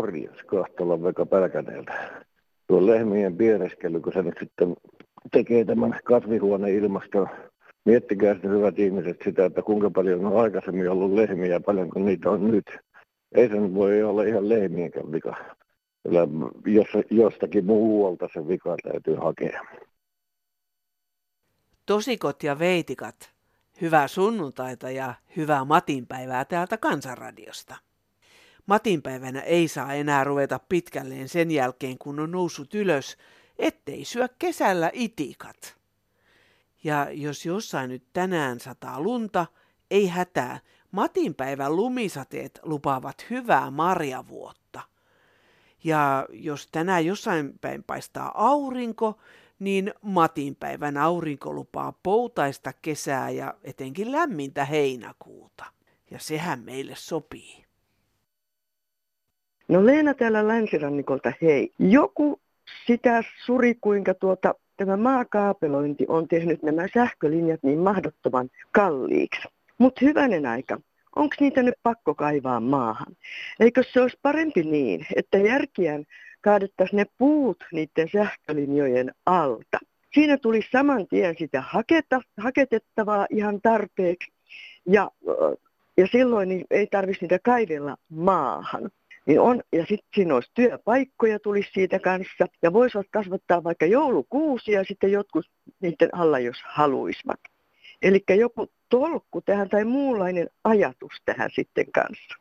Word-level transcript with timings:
Morjens, 0.00 0.42
Kahtolan 0.46 1.02
Veka 1.02 1.26
Pälkäneeltä. 1.26 2.24
Tuo 2.66 2.86
lehmien 2.86 3.36
piereskely, 3.36 4.00
kun 4.00 4.12
se 4.12 4.22
nyt 4.22 4.34
sitten 4.40 4.76
tekee 5.32 5.64
tämän 5.64 6.00
kasvihuoneilmaston. 6.04 7.28
Miettikää 7.84 8.32
sitten 8.32 8.50
hyvät 8.50 8.78
ihmiset 8.78 9.16
sitä, 9.24 9.44
että 9.44 9.62
kuinka 9.62 9.90
paljon 9.90 10.26
on 10.26 10.42
aikaisemmin 10.42 10.90
ollut 10.90 11.12
lehmiä 11.12 11.46
ja 11.46 11.60
paljonko 11.60 12.00
niitä 12.00 12.30
on 12.30 12.50
nyt. 12.50 12.64
Ei 13.32 13.48
se 13.48 13.54
nyt 13.54 13.74
voi 13.74 14.02
olla 14.02 14.22
ihan 14.22 14.48
lehmienkään 14.48 15.12
vika. 15.12 15.36
Kyllä 16.02 16.28
jos, 16.66 16.88
jostakin 17.10 17.64
muualta 17.64 18.28
se 18.32 18.48
vika 18.48 18.76
täytyy 18.82 19.14
hakea. 19.14 19.60
Tosikot 21.86 22.42
ja 22.42 22.58
veitikat, 22.58 23.30
hyvää 23.80 24.08
sunnuntaita 24.08 24.90
ja 24.90 25.14
hyvää 25.36 25.64
matinpäivää 25.64 26.44
täältä 26.44 26.76
Kansanradiosta. 26.76 27.89
Matinpäivänä 28.70 29.40
ei 29.40 29.68
saa 29.68 29.94
enää 29.94 30.24
ruveta 30.24 30.60
pitkälleen 30.68 31.28
sen 31.28 31.50
jälkeen, 31.50 31.98
kun 31.98 32.20
on 32.20 32.30
noussut 32.30 32.74
ylös, 32.74 33.16
ettei 33.58 34.04
syö 34.04 34.28
kesällä 34.38 34.90
itikat. 34.92 35.76
Ja 36.84 37.06
jos 37.10 37.46
jossain 37.46 37.90
nyt 37.90 38.02
tänään 38.12 38.60
sataa 38.60 39.00
lunta, 39.00 39.46
ei 39.90 40.06
hätää, 40.06 40.60
matinpäivän 40.90 41.76
lumisateet 41.76 42.60
lupaavat 42.62 43.26
hyvää 43.30 43.70
marjavuotta. 43.70 44.80
Ja 45.84 46.26
jos 46.32 46.68
tänään 46.72 47.06
jossain 47.06 47.58
päin 47.60 47.82
paistaa 47.82 48.32
aurinko, 48.34 49.18
niin 49.58 49.94
matinpäivän 50.02 50.96
aurinko 50.96 51.52
lupaa 51.52 51.92
poutaista 52.02 52.72
kesää 52.72 53.30
ja 53.30 53.54
etenkin 53.64 54.12
lämmintä 54.12 54.64
heinäkuuta. 54.64 55.64
Ja 56.10 56.18
sehän 56.18 56.60
meille 56.60 56.94
sopii. 56.96 57.69
No 59.70 59.86
Leena 59.86 60.14
täällä 60.14 60.48
länsirannikolta, 60.48 61.32
hei. 61.42 61.72
Joku 61.78 62.40
sitä 62.86 63.22
suri, 63.46 63.74
kuinka 63.80 64.14
tuota, 64.14 64.54
tämä 64.76 64.96
maakaapelointi 64.96 66.04
on 66.08 66.28
tehnyt 66.28 66.62
nämä 66.62 66.86
sähkölinjat 66.94 67.62
niin 67.62 67.78
mahdottoman 67.78 68.50
kalliiksi. 68.72 69.48
Mutta 69.78 70.04
hyvänen 70.04 70.46
aika, 70.46 70.80
onko 71.16 71.34
niitä 71.40 71.62
nyt 71.62 71.74
pakko 71.82 72.14
kaivaa 72.14 72.60
maahan? 72.60 73.16
Eikö 73.60 73.82
se 73.92 74.00
olisi 74.00 74.18
parempi 74.22 74.62
niin, 74.62 75.06
että 75.16 75.38
järkiään 75.38 76.04
kaadettaisiin 76.40 76.96
ne 76.96 77.06
puut 77.18 77.64
niiden 77.72 78.08
sähkölinjojen 78.12 79.14
alta? 79.26 79.78
Siinä 80.14 80.36
tuli 80.36 80.60
saman 80.72 81.06
tien 81.06 81.34
sitä 81.38 81.60
haketa, 81.60 82.20
haketettavaa 82.38 83.26
ihan 83.30 83.60
tarpeeksi 83.60 84.32
ja, 84.86 85.10
ja 85.96 86.06
silloin 86.12 86.64
ei 86.70 86.86
tarvitsisi 86.86 87.24
niitä 87.24 87.38
kaivella 87.44 87.96
maahan. 88.08 88.90
Niin 89.26 89.40
on, 89.40 89.62
ja 89.72 89.80
sitten 89.80 90.08
siinä 90.14 90.34
olisi 90.34 90.50
työpaikkoja 90.54 91.40
tulisi 91.40 91.70
siitä 91.72 91.98
kanssa, 91.98 92.46
ja 92.62 92.72
voisivat 92.72 93.06
kasvattaa 93.10 93.64
vaikka 93.64 93.86
joulukuusia 93.86 94.84
sitten 94.84 95.12
jotkut 95.12 95.46
niiden 95.80 96.14
alla, 96.14 96.38
jos 96.38 96.56
haluaisivat. 96.64 97.40
Eli 98.02 98.24
joku 98.28 98.70
tolkku 98.88 99.40
tähän 99.40 99.68
tai 99.68 99.84
muunlainen 99.84 100.50
ajatus 100.64 101.12
tähän 101.24 101.50
sitten 101.54 101.92
kanssa. 101.92 102.34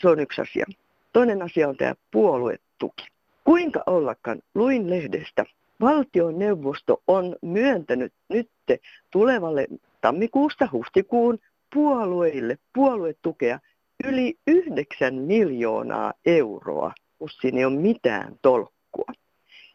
Se 0.00 0.08
on 0.08 0.20
yksi 0.20 0.40
asia. 0.40 0.66
Toinen 1.12 1.42
asia 1.42 1.68
on 1.68 1.76
tämä 1.76 1.94
puoluetuki. 2.10 3.06
Kuinka 3.44 3.82
ollakaan 3.86 4.42
luin 4.54 4.90
lehdestä, 4.90 5.44
valtioneuvosto 5.80 7.02
on 7.06 7.36
myöntänyt 7.42 8.12
nyt 8.28 8.50
tulevalle 9.10 9.66
tammikuusta 10.00 10.68
huhtikuun 10.72 11.38
puolueille 11.74 12.58
puoluetukea 12.74 13.58
yli 14.08 14.34
9 14.46 15.14
miljoonaa 15.14 16.12
euroa, 16.26 16.92
kun 17.18 17.30
siinä 17.30 17.58
ei 17.58 17.64
ole 17.64 17.76
mitään 17.80 18.36
tolkkua. 18.42 19.12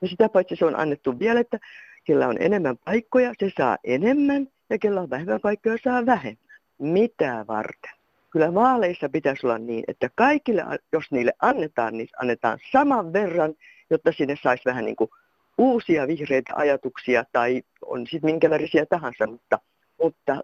Ja 0.02 0.08
sitä 0.08 0.30
paitsi 0.30 0.56
se 0.56 0.66
on 0.66 0.80
annettu 0.80 1.19
vielä, 1.19 1.40
että 1.40 1.59
kellä 2.03 2.28
on 2.28 2.38
enemmän 2.40 2.78
paikkoja, 2.86 3.34
se 3.40 3.52
saa 3.58 3.78
enemmän, 3.84 4.47
ja 4.70 4.78
kellä 4.78 5.02
on 5.02 5.09
vähemmän 5.09 5.41
paikkoja, 5.41 5.78
saa 5.84 6.06
vähemmän. 6.06 6.59
Mitä 6.80 7.46
varten? 7.47 7.91
Kyllä 8.30 8.53
vaaleissa 8.53 9.09
pitäisi 9.09 9.46
olla 9.46 9.58
niin, 9.58 9.84
että 9.88 10.09
kaikille, 10.16 10.64
jos 10.91 11.12
niille 11.12 11.34
annetaan, 11.41 11.97
niin 11.97 12.08
annetaan 12.22 12.59
saman 12.72 13.14
verran, 13.14 13.53
jotta 13.90 14.12
sinne 14.12 14.36
saisi 14.44 14.66
vähän 14.66 14.86
niin 14.86 14.96
kuin 14.96 15.09
uusia 15.58 16.08
vihreitä 16.08 16.53
ajatuksia 16.56 17.24
tai 17.31 17.62
on 17.86 18.08
sitten 18.08 18.31
minkä 18.31 18.50
värisiä 18.50 18.86
tahansa, 18.86 19.28
mutta 19.28 19.59
mutta 20.03 20.41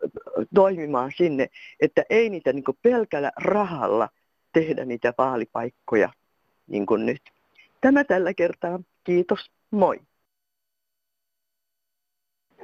toimimaan 0.56 1.12
sinne, 1.18 1.48
että 1.80 2.04
ei 2.10 2.30
niitä 2.30 2.54
niin 2.54 2.64
pelkällä 2.82 3.32
rahalla 3.38 4.10
tehdä 4.54 4.86
niitä 4.86 5.14
vaalipaikkoja 5.18 6.10
niin 6.68 6.86
kuin 6.86 7.06
nyt. 7.06 7.22
Tämä 7.82 8.04
tällä 8.04 8.34
kertaa. 8.34 8.80
Kiitos. 9.04 9.52
Moi. 9.72 10.00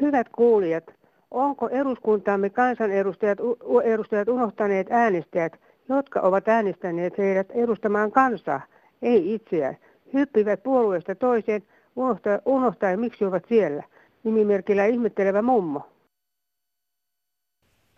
Hyvät 0.02 0.30
kuulijat, 0.30 0.84
onko 1.32 1.70
eduskuntamme 1.70 2.50
kansanedustajat 2.50 3.38
edustajat 3.84 4.28
unohtaneet 4.28 4.88
äänestäjät, 4.90 5.60
jotka 5.90 6.20
ovat 6.20 6.48
äänestäneet 6.48 7.18
heidät 7.18 7.52
edustamaan 7.52 8.12
kansaa, 8.12 8.62
ei 9.02 9.34
itseään, 9.34 9.78
hyppivät 10.14 10.64
puolueesta 10.64 11.16
toiseen, 11.16 11.64
unohtaen, 11.96 12.42
unohtaen 12.46 13.00
miksi 13.00 13.26
ovat 13.26 13.46
siellä. 13.50 13.84
Nimimerkillä 14.24 14.86
ihmettelevä 14.86 15.42
mummo. 15.42 15.93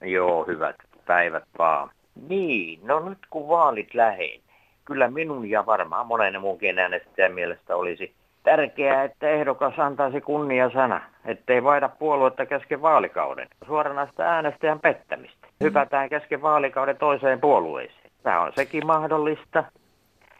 Joo, 0.05 0.43
hyvät 0.43 0.75
päivät 1.05 1.43
vaan. 1.57 1.89
Niin, 2.29 2.79
no 2.83 3.09
nyt 3.09 3.17
kun 3.29 3.47
vaalit 3.47 3.93
lähenee, 3.93 4.39
kyllä 4.85 5.07
minun 5.07 5.49
ja 5.49 5.65
varmaan 5.65 6.07
monen 6.07 6.41
muunkin 6.41 6.79
äänestäjän 6.79 7.33
mielestä 7.33 7.75
olisi 7.75 8.13
tärkeää, 8.43 9.03
että 9.03 9.29
ehdokas 9.29 9.79
antaisi 9.79 10.21
kunnia 10.21 10.69
sana, 10.69 11.01
ettei 11.25 11.63
vaida 11.63 11.89
puoluetta 11.89 12.45
kesken 12.45 12.81
vaalikauden. 12.81 13.47
Suoranaista 13.67 14.23
äänestäjän 14.23 14.79
pettämistä. 14.79 15.47
Hypätään 15.63 16.09
kesken 16.09 16.41
vaalikauden 16.41 16.97
toiseen 16.97 17.41
puolueeseen. 17.41 18.11
Tämä 18.23 18.41
on 18.41 18.51
sekin 18.55 18.85
mahdollista 18.85 19.63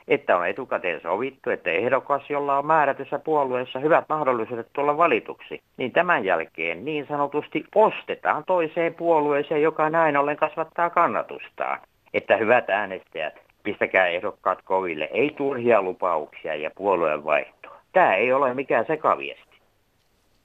että 0.07 0.37
on 0.37 0.47
etukäteen 0.47 1.01
sovittu, 1.01 1.49
että 1.49 1.71
ehdokas, 1.71 2.29
jolla 2.29 2.57
on 2.57 2.65
määrätyssä 2.65 3.19
puolueessa 3.19 3.79
hyvät 3.79 4.05
mahdollisuudet 4.09 4.67
tulla 4.73 4.97
valituksi, 4.97 5.61
niin 5.77 5.91
tämän 5.91 6.25
jälkeen 6.25 6.85
niin 6.85 7.07
sanotusti 7.07 7.65
ostetaan 7.75 8.43
toiseen 8.47 8.93
puolueeseen, 8.93 9.61
joka 9.61 9.89
näin 9.89 10.17
ollen 10.17 10.37
kasvattaa 10.37 10.89
kannatustaan. 10.89 11.79
Että 12.13 12.37
hyvät 12.37 12.69
äänestäjät, 12.69 13.33
pistäkää 13.63 14.07
ehdokkaat 14.07 14.61
koville, 14.61 15.09
ei 15.13 15.33
turhia 15.37 15.81
lupauksia 15.81 16.55
ja 16.55 16.71
puolueen 16.75 17.23
vaihtoa. 17.23 17.79
Tämä 17.93 18.15
ei 18.15 18.33
ole 18.33 18.53
mikään 18.53 18.85
sekaviesti. 18.85 19.57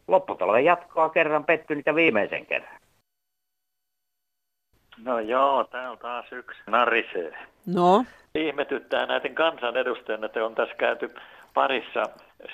Lopputalven 0.09 0.65
jatkoa 0.65 1.09
kerran 1.09 1.45
pettynyt 1.45 1.87
ja 1.87 1.95
viimeisen 1.95 2.47
kerran. 2.47 2.81
No 5.05 5.19
joo, 5.19 5.65
täällä 5.65 5.97
taas 5.97 6.33
yksi 6.33 6.61
narisee. 6.67 7.39
No? 7.67 8.05
Ihmetyttää 8.35 9.07
näiden 9.07 9.35
kansanedustajien, 9.35 10.25
että 10.25 10.45
on 10.45 10.55
tässä 10.55 10.75
käyty 10.75 11.15
parissa 11.55 12.03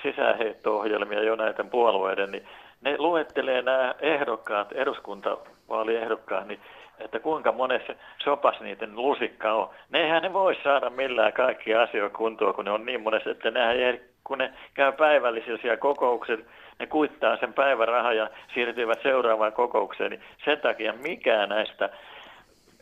sisäheitto-ohjelmia 0.01 1.23
jo 1.23 1.35
näiden 1.35 1.69
puolueiden, 1.69 2.31
niin 2.31 2.47
ne 2.81 2.95
luettelee 2.97 3.61
nämä 3.61 3.95
ehdokkaat, 3.99 4.71
eduskuntavaaliehdokkaat, 4.71 6.47
niin 6.47 6.59
että 6.99 7.19
kuinka 7.19 7.51
monessa 7.51 7.93
sopas 8.23 8.59
niiden 8.59 8.95
lusikka 8.95 9.53
on. 9.53 9.69
Nehän 9.89 10.23
ne 10.23 10.33
voi 10.33 10.55
saada 10.63 10.89
millään 10.89 11.33
kaikki 11.33 11.75
asioita 11.75 12.17
kuntoon, 12.17 12.53
kun 12.53 12.65
ne 12.65 12.71
on 12.71 12.85
niin 12.85 13.01
monessa, 13.01 13.29
että 13.29 13.51
nehän 13.51 13.99
kun 14.23 14.37
ne 14.37 14.53
käy 14.73 14.91
päivällisiä 14.91 15.77
kokouksia, 15.77 16.37
ne 16.79 16.87
kuittaa 16.87 17.37
sen 17.37 17.53
päivärahan 17.53 18.17
ja 18.17 18.29
siirtyvät 18.53 19.01
seuraavaan 19.03 19.53
kokoukseen, 19.53 20.11
niin 20.11 20.21
sen 20.45 20.61
takia 20.61 20.93
mikään 20.93 21.49
näistä 21.49 21.89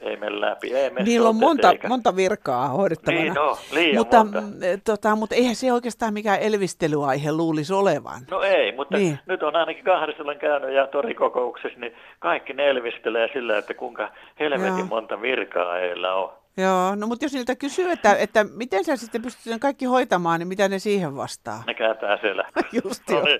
ei 0.01 0.17
mene 0.17 0.41
läpi. 0.41 0.73
Ei 0.73 0.89
mene 0.89 1.05
Niillä 1.05 1.29
on 1.29 1.35
monta, 1.35 1.73
monta 1.87 2.15
virkaa 2.15 2.67
hoidettavana. 2.67 3.21
Niin 3.23 3.39
on, 3.39 3.57
liian 3.71 3.97
mutta, 3.97 4.23
monta. 4.23 4.41
Tota, 4.83 5.15
mutta 5.15 5.35
eihän 5.35 5.55
se 5.55 5.73
oikeastaan 5.73 6.13
mikään 6.13 6.39
elvistelyaihe 6.39 7.31
luulisi 7.31 7.73
olevan. 7.73 8.21
No 8.31 8.41
ei, 8.41 8.71
mutta 8.71 8.97
niin. 8.97 9.19
nyt 9.25 9.43
on 9.43 9.55
ainakin 9.55 9.83
kahdessa 9.83 10.23
olen 10.23 10.39
käynyt 10.39 10.73
ja 10.73 10.87
torikokouksessa, 10.87 11.79
niin 11.79 11.93
kaikki 12.19 12.53
ne 12.53 12.69
elvistelee 12.69 13.29
sillä, 13.33 13.57
että 13.57 13.73
kuinka 13.73 14.11
helvetin 14.39 14.77
Joo. 14.77 14.87
monta 14.87 15.21
virkaa 15.21 15.73
heillä 15.73 16.13
on. 16.13 16.33
Joo, 16.57 16.95
no 16.95 17.07
mutta 17.07 17.25
jos 17.25 17.33
niiltä 17.33 17.55
kysyy, 17.55 17.91
että, 17.91 18.15
että 18.15 18.43
miten 18.43 18.85
sä 18.85 18.95
sitten 18.95 19.21
pystyt 19.21 19.59
kaikki 19.61 19.85
hoitamaan, 19.85 20.39
niin 20.39 20.47
mitä 20.47 20.67
ne 20.69 20.79
siihen 20.79 21.15
vastaa? 21.15 21.63
Ne 21.67 21.73
kääntää 21.73 22.17
selä. 22.21 22.49
Just 22.83 23.09
no 23.09 23.21
niin. 23.21 23.39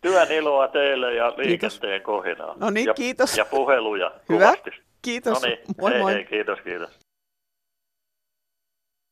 Työn 0.00 0.32
iloa 0.32 0.68
teille 0.68 1.14
ja 1.14 1.32
liikenteen 1.36 2.02
kohinaa. 2.02 2.54
No 2.60 2.70
niin, 2.70 2.86
ja, 2.86 2.94
kiitos. 2.94 3.38
Ja 3.38 3.44
puheluja 3.44 4.10
Hyvä. 4.28 4.38
Kuvasti. 4.38 4.70
Kiitos. 5.02 5.42
No 5.42 5.48
niin, 5.48 5.58
moi 5.80 5.90
hei, 5.90 6.00
moi. 6.00 6.14
hei, 6.14 6.24
kiitos, 6.24 6.60
kiitos. 6.60 6.98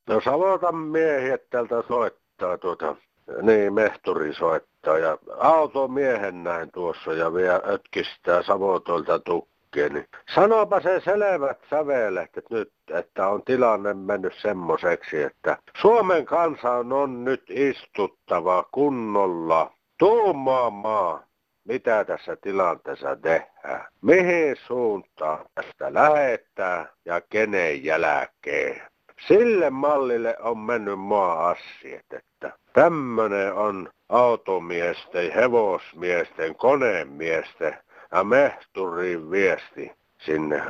No 0.09 0.21
Savotan 0.21 0.77
miehiä 0.77 1.39
täältä 1.51 1.83
soittaa 1.89 2.59
tuota, 2.59 2.97
niin 3.43 3.75
mehturi 3.75 4.35
soittaa 4.35 4.99
ja 4.99 5.19
auto 5.39 5.89
miehen 5.89 6.45
näin 6.45 6.73
tuossa 6.73 7.13
ja 7.13 7.35
vielä 7.35 7.63
ötkistää 7.67 8.43
Savotolta 8.43 9.19
tukkaa 9.19 9.51
oikein, 9.77 9.95
niin 9.95 10.07
sanopa 10.35 10.81
se 10.81 11.01
selvät 11.05 11.59
sävelet 11.71 12.37
että 12.37 12.55
nyt, 12.55 12.73
että 12.91 13.29
on 13.29 13.43
tilanne 13.45 13.95
mennyt 13.95 14.35
semmoiseksi, 14.43 15.23
että 15.23 15.59
Suomen 15.81 16.25
kansa 16.25 16.73
on 16.73 17.25
nyt 17.25 17.43
istuttava 17.49 18.65
kunnolla 18.73 19.73
tuumaamaan, 19.99 21.25
mitä 21.71 22.05
tässä 22.05 22.37
tilanteessa 22.37 23.17
tehdään, 23.17 23.87
mihin 24.03 24.57
suuntaan 24.67 25.47
tästä 25.55 25.95
lähettää 25.95 26.87
ja 27.05 27.21
kenen 27.21 27.85
jälkeen. 27.85 28.83
Sille 29.29 29.71
mallille 29.71 30.37
on 30.41 30.59
mennyt 30.59 30.99
maa 30.99 31.49
asiat, 31.49 32.13
että 32.13 32.53
tämmöinen 32.73 33.53
on 33.55 33.89
automiesten, 34.09 35.33
hevosmiesten, 35.33 36.57
konemiesten 36.57 37.77
ja 38.13 38.25
mehturin 38.25 39.31
viesti 39.31 39.93
sinne 40.19 40.63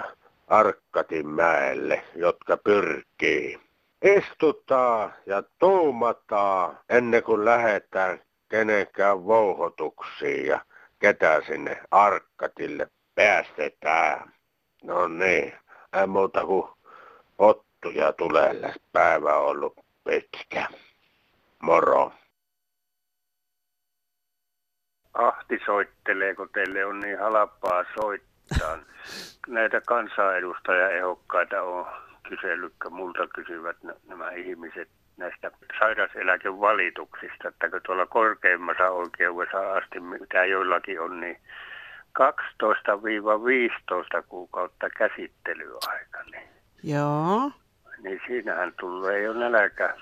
Arkkatinmäelle, 0.48 2.02
jotka 2.14 2.56
pyrkii. 2.56 3.60
Istuttaa 4.16 5.12
ja 5.26 5.42
tuumataan 5.58 6.78
ennen 6.88 7.22
kuin 7.22 7.44
lähdetään 7.44 8.20
kenenkään 8.48 9.24
vouhotuksiin 9.24 10.46
ja 10.46 10.60
ketä 11.00 11.42
sinne 11.46 11.82
Arkkatille 11.90 12.88
päästetään. 13.14 14.32
No 14.84 15.08
niin, 15.08 15.52
ei 16.00 16.06
muuta 16.06 16.44
kuin 16.44 16.68
ottuja 17.38 18.12
tulee. 18.12 18.74
Päivä 18.92 19.36
on 19.36 19.46
ollut 19.46 19.74
pitkä. 20.04 20.66
Moro. 21.62 22.12
Ahti 25.14 25.60
soittelee, 25.66 26.34
kun 26.34 26.48
teille 26.48 26.84
on 26.84 27.00
niin 27.00 27.18
halpaa 27.18 27.84
soittaa. 28.00 28.78
Näitä 29.48 29.80
kansanedustajaehokkaita 29.80 31.62
on 31.62 31.86
kysellyt, 32.28 32.74
multa 32.90 33.26
kysyvät 33.26 33.76
nämä 34.06 34.30
ihmiset 34.30 34.88
näistä 35.20 35.50
sairauseläkevalituksista, 35.78 37.48
että 37.48 37.70
tuolla 37.86 38.06
korkeimmassa 38.06 38.90
oikeudessa 38.90 39.72
asti, 39.72 40.00
mitä 40.00 40.44
joillakin 40.44 41.00
on, 41.00 41.20
niin 41.20 41.36
12-15 42.20 42.22
kuukautta 44.28 44.90
käsittelyaika. 44.90 46.22
Niin, 46.32 46.48
Joo. 46.82 47.52
niin 48.02 48.20
siinähän 48.26 48.72
tulee 48.80 49.22
jo 49.22 49.32
nälkä 49.32 49.94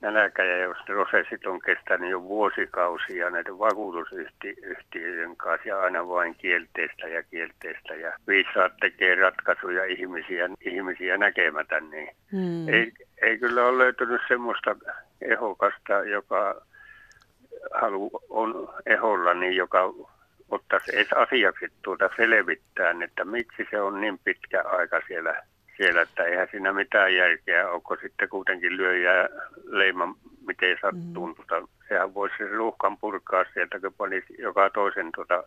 nälkä 0.00 0.44
ja 0.44 0.56
jos 0.56 0.76
prosessit 0.86 1.46
on 1.46 1.60
kestänyt 1.60 2.10
jo 2.10 2.22
vuosikausia 2.22 3.30
näiden 3.30 3.58
vakuutusyhtiöiden 3.58 5.36
kanssa 5.36 5.68
ja 5.68 5.80
aina 5.80 6.08
vain 6.08 6.34
kielteistä 6.34 7.08
ja 7.08 7.22
kielteistä 7.22 7.94
ja 7.94 8.12
viisaat 8.28 8.72
tekee 8.80 9.14
ratkaisuja 9.14 9.84
ihmisiä, 9.84 10.48
ihmisiä 10.60 11.18
näkemätä, 11.18 11.80
niin 11.80 12.08
hmm. 12.32 12.68
ei, 12.68 12.92
ei 13.22 13.38
kyllä 13.38 13.64
ole 13.66 13.78
löytynyt 13.78 14.20
semmoista 14.28 14.76
ehokasta, 15.22 15.92
joka 15.92 16.62
halu, 17.74 18.10
on 18.28 18.68
eholla, 18.86 19.34
niin 19.34 19.56
joka 19.56 19.92
ottaisi 20.48 20.96
edes 20.96 21.12
asiaksi 21.12 21.66
tuota 21.82 22.10
selvittää, 22.16 22.94
että 23.04 23.24
miksi 23.24 23.66
se 23.70 23.80
on 23.80 24.00
niin 24.00 24.18
pitkä 24.24 24.62
aika 24.62 25.00
siellä 25.06 25.42
siellä, 25.76 26.02
että 26.02 26.24
eihän 26.24 26.48
siinä 26.50 26.72
mitään 26.72 27.14
järkeä, 27.14 27.70
onko 27.70 27.96
sitten 28.02 28.28
kuitenkin 28.28 28.76
lyöjää 28.76 29.28
leima 29.64 30.14
miten 30.46 30.76
sattuu, 30.80 31.26
mm. 31.26 31.34
mutta 31.36 31.68
sehän 31.88 32.14
voisi 32.14 32.34
se 32.38 32.48
ruuhkan 32.48 32.98
purkaa 32.98 33.44
sieltä, 33.54 33.80
kun 33.80 33.94
panisi 33.98 34.34
joka 34.38 34.70
toisen 34.70 35.12
tuota, 35.14 35.44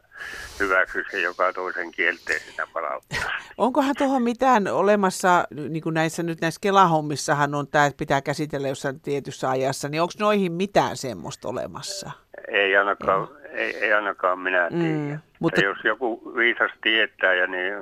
hyväksyisi 0.59 1.17
ja 1.17 1.23
joka 1.23 1.53
toisen 1.53 1.91
kielteisenä 1.91 2.67
palauttaa. 2.73 3.31
Onkohan 3.57 3.95
tuohon 3.97 4.23
mitään 4.23 4.67
olemassa, 4.67 5.47
niin 5.69 5.83
kuin 5.83 5.93
näissä 5.93 6.23
nyt 6.23 6.41
näissä 6.41 6.59
Kelahommissahan 6.61 7.55
on 7.55 7.67
tämä, 7.67 7.85
että 7.85 7.97
pitää 7.97 8.21
käsitellä 8.21 8.67
jossain 8.67 8.99
tietyssä 8.99 9.49
ajassa, 9.49 9.89
niin 9.89 10.01
onko 10.01 10.13
noihin 10.19 10.51
mitään 10.51 10.97
semmoista 10.97 11.49
olemassa? 11.49 12.11
Ei 12.47 12.77
ainakaan, 12.77 13.27
ei, 13.51 13.77
ei 13.77 13.93
ainakaan 13.93 14.39
minä 14.39 14.69
tiedä. 14.69 15.13
Mm, 15.13 15.19
mutta... 15.39 15.61
Jos 15.61 15.77
joku 15.83 16.33
viisas 16.35 16.71
tietää 16.81 17.33
ja 17.33 17.47
niin 17.47 17.73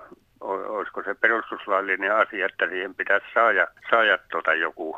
olisiko 0.41 1.03
se 1.03 1.13
perustuslaillinen 1.13 2.15
asia, 2.15 2.45
että 2.45 2.69
siihen 2.69 2.95
pitäisi 2.95 3.25
saada, 3.33 3.67
saada 3.91 4.17
tuota 4.31 4.53
joku, 4.53 4.97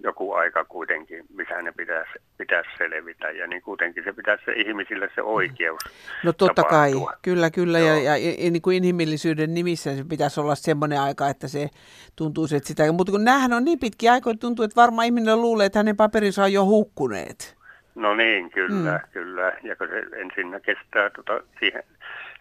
joku 0.00 0.32
aika 0.32 0.64
kuitenkin, 0.64 1.24
missä 1.34 1.62
ne 1.62 1.72
pitäisi, 1.72 2.12
pitäisi 2.38 2.70
selvitä. 2.78 3.30
Ja 3.30 3.46
niin 3.46 3.62
kuitenkin 3.62 4.04
se 4.04 4.12
pitäisi 4.12 4.44
se 4.44 4.52
ihmisille 4.52 5.08
se 5.14 5.22
oikeus 5.22 5.80
No 6.24 6.32
totta 6.32 6.62
tapahtua. 6.62 7.06
kai, 7.06 7.18
kyllä, 7.22 7.50
kyllä. 7.50 7.78
Ja, 7.78 7.98
ja, 7.98 8.16
ja 8.16 8.50
niin 8.50 8.62
kuin 8.62 8.76
inhimillisyyden 8.76 9.54
nimissä 9.54 9.96
se 9.96 10.04
pitäisi 10.08 10.40
olla 10.40 10.54
semmoinen 10.54 11.00
aika, 11.00 11.28
että 11.28 11.48
se 11.48 11.68
tuntuu, 12.16 12.44
että 12.44 12.68
sitä... 12.68 12.92
Mutta 12.92 13.12
kun 13.12 13.24
näähän 13.24 13.52
on 13.52 13.64
niin 13.64 13.78
pitkiä 13.78 14.12
aikoja, 14.12 14.36
tuntuu, 14.40 14.64
että 14.64 14.80
varmaan 14.80 15.06
ihminen 15.06 15.40
luulee, 15.40 15.66
että 15.66 15.78
hänen 15.78 15.96
paperinsa 15.96 16.42
on 16.42 16.52
jo 16.52 16.64
hukkuneet. 16.64 17.55
No 17.96 18.14
niin, 18.14 18.50
kyllä, 18.50 18.92
mm. 18.92 19.12
kyllä. 19.12 19.52
Ja 19.62 19.76
kun 19.76 19.88
se 19.88 20.02
ensin 20.20 20.60
kestää 20.62 21.10
tota, 21.10 21.40
siihen 21.60 21.82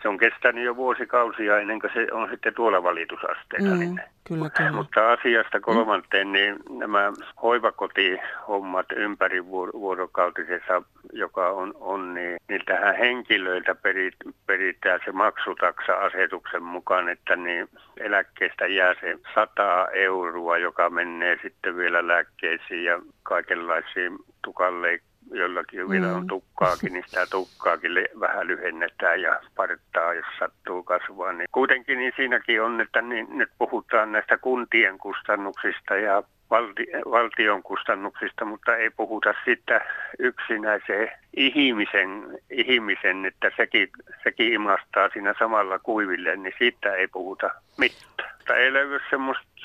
se 0.05 0.09
on 0.09 0.17
kestänyt 0.17 0.63
jo 0.63 0.75
vuosikausia 0.75 1.59
ennen 1.59 1.79
kuin 1.79 1.91
se 1.93 2.07
on 2.11 2.29
sitten 2.29 2.53
tuolla 2.53 2.83
valitusasteella. 2.83 3.75
Mm, 3.75 3.79
niin. 3.79 4.01
kyllä, 4.27 4.49
kyllä. 4.49 4.71
Mutta 4.71 5.11
asiasta 5.11 5.59
kolmanteen, 5.59 6.27
mm. 6.27 6.33
niin 6.33 6.55
nämä 6.69 7.13
hoivakotihommat 7.41 8.85
ympäri 8.95 9.45
vuorokautisessa, 9.45 10.81
joka 11.13 11.49
on, 11.49 11.73
on 11.79 12.13
niin, 12.13 12.37
niin 12.49 12.61
tähän 12.65 12.95
henkilöiltä 12.95 13.75
perit, 13.75 14.15
peritään 14.45 14.99
se 15.05 15.11
maksutaksa-asetuksen 15.11 16.63
mukaan, 16.63 17.09
että 17.09 17.35
niin 17.35 17.69
eläkkeestä 17.97 18.67
jää 18.67 18.93
se 19.01 19.17
100 19.35 19.87
euroa, 19.93 20.57
joka 20.57 20.89
menee 20.89 21.39
sitten 21.41 21.77
vielä 21.77 22.07
lääkkeisiin 22.07 22.83
ja 22.83 23.01
kaikenlaisiin 23.23 24.17
tukanleikkauksiin 24.43 25.14
jollakin 25.31 25.89
vielä 25.89 26.15
on 26.15 26.21
mm. 26.21 26.27
tukkaakin, 26.27 26.93
niin 26.93 27.03
sitä 27.07 27.25
tukkaakin 27.31 27.91
vähän 28.19 28.47
lyhennetään 28.47 29.21
ja 29.21 29.39
partaa, 29.55 30.13
jos 30.13 30.25
sattuu 30.39 30.83
kasvaa. 30.83 31.33
Niin 31.33 31.47
kuitenkin 31.51 31.97
niin 31.97 32.13
siinäkin 32.15 32.61
on, 32.61 32.81
että 32.81 33.01
niin, 33.01 33.27
nyt 33.29 33.49
puhutaan 33.57 34.11
näistä 34.11 34.37
kuntien 34.37 34.97
kustannuksista 34.97 35.95
ja 35.95 36.23
valti, 36.49 36.87
valtion 37.11 37.63
kustannuksista, 37.63 38.45
mutta 38.45 38.75
ei 38.75 38.89
puhuta 38.89 39.33
sitä 39.45 39.85
yksinäiseen 40.19 41.11
ihmisen, 41.37 42.39
ihmisen 42.49 43.25
että 43.25 43.51
sekin, 43.57 43.89
sekin 44.23 44.53
imastaa 44.53 45.09
siinä 45.13 45.33
samalla 45.39 45.79
kuiville, 45.79 46.35
niin 46.35 46.53
siitä 46.57 46.93
ei 46.93 47.07
puhuta 47.07 47.49
mitään. 47.77 48.35
Ei 48.57 48.73
löydy 48.73 48.99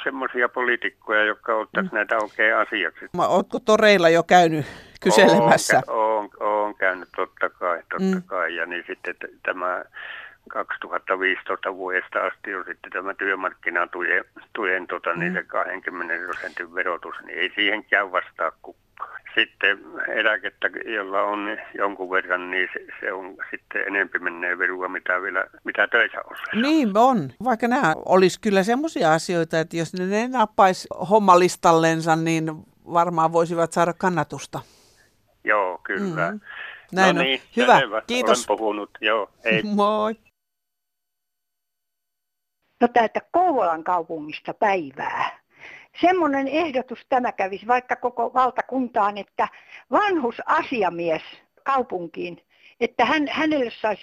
semmoisia 0.03 0.49
poliitikkoja, 0.49 1.25
jotka 1.25 1.55
ottaisivat 1.55 1.93
mm. 1.93 1.97
näitä 1.97 2.17
oikein 2.17 2.57
asiaksi. 2.57 3.05
Oletko 3.19 3.61
toreilla 3.61 4.09
jo 4.09 4.23
käynyt 4.23 4.67
kyselemässä? 5.01 5.83
Olen, 5.87 6.31
olen 6.41 6.75
käynyt 6.75 7.09
totta 7.17 7.51
kai, 7.51 7.79
totta 7.79 8.17
mm. 8.17 8.23
kai. 8.23 8.57
Ja 8.57 8.67
niin 8.67 8.85
sitten 8.87 9.15
tämä 9.43 9.85
2015 10.49 11.77
vuodesta 11.77 12.19
asti 12.27 12.55
on 12.55 12.65
sitten 12.69 12.93
tämä 12.93 13.15
työmarkkinatuen 13.15 14.25
tuen, 14.53 14.87
tota, 14.87 15.11
niin 15.11 15.33
mm. 15.33 15.35
niin 15.35 15.45
se 15.45 15.49
20 15.49 16.15
prosentin 16.27 16.75
verotus, 16.75 17.15
niin 17.27 17.39
ei 17.39 17.53
siihen 17.55 17.85
käy 17.85 18.13
vastaa 18.13 18.53
kukaan. 18.63 18.81
Sitten 19.35 19.79
eläkettä, 20.09 20.71
jolla 20.95 21.23
on 21.23 21.59
jonkun 21.75 22.11
verran, 22.11 22.51
niin 22.51 22.69
se, 22.73 22.87
se 23.01 23.13
on 23.13 23.37
sitten 23.51 23.87
enempi 23.87 24.19
menee 24.19 24.59
verua, 24.59 24.89
mitä, 24.89 25.23
vielä, 25.23 25.47
mitä 25.65 25.89
töissä 25.89 26.19
on. 26.31 26.63
Niin 26.63 26.97
on, 26.97 27.31
vaikka 27.45 27.69
nämä 27.69 27.95
olisi 28.07 28.41
kyllä 28.41 28.63
semmoisia 28.63 29.13
asioita, 29.13 29.61
että 29.61 29.77
jos 29.77 29.95
ne 29.95 30.29
nappaisi 30.29 30.89
hommalistallensa, 31.11 32.17
niin 32.17 32.45
varmaan 32.93 33.33
voisivat 33.33 33.73
saada 33.73 33.93
kannatusta. 33.93 34.61
Joo, 35.45 35.79
kyllä. 35.83 36.33
Mm. 36.33 36.41
Näin 36.93 37.17
no 37.17 37.21
on. 37.21 37.27
niin, 37.27 37.41
Hyvä, 37.57 37.79
selvä. 37.79 38.03
kiitos. 38.07 38.49
Olen 38.49 38.59
puhunut, 38.59 38.91
joo, 39.01 39.31
hei. 39.45 39.63
Moi. 39.75 40.17
No 42.81 42.89
täältä 42.89 43.21
Kouvolan 43.31 43.85
kaupungista 43.85 44.55
päivää. 44.55 45.41
Semmoinen 46.01 46.49
ehdotus 46.49 46.99
tämä 47.09 47.33
kävisi 47.33 47.67
vaikka 47.67 47.97
koko 47.97 48.35
valtakuntaan, 48.35 49.19
että 49.19 49.49
vanhusasiamies 49.91 51.23
kaupunkiin, 51.65 52.43
että 52.81 53.05
hän, 53.05 53.29
hänelle 53.31 53.73
saisi 53.81 54.03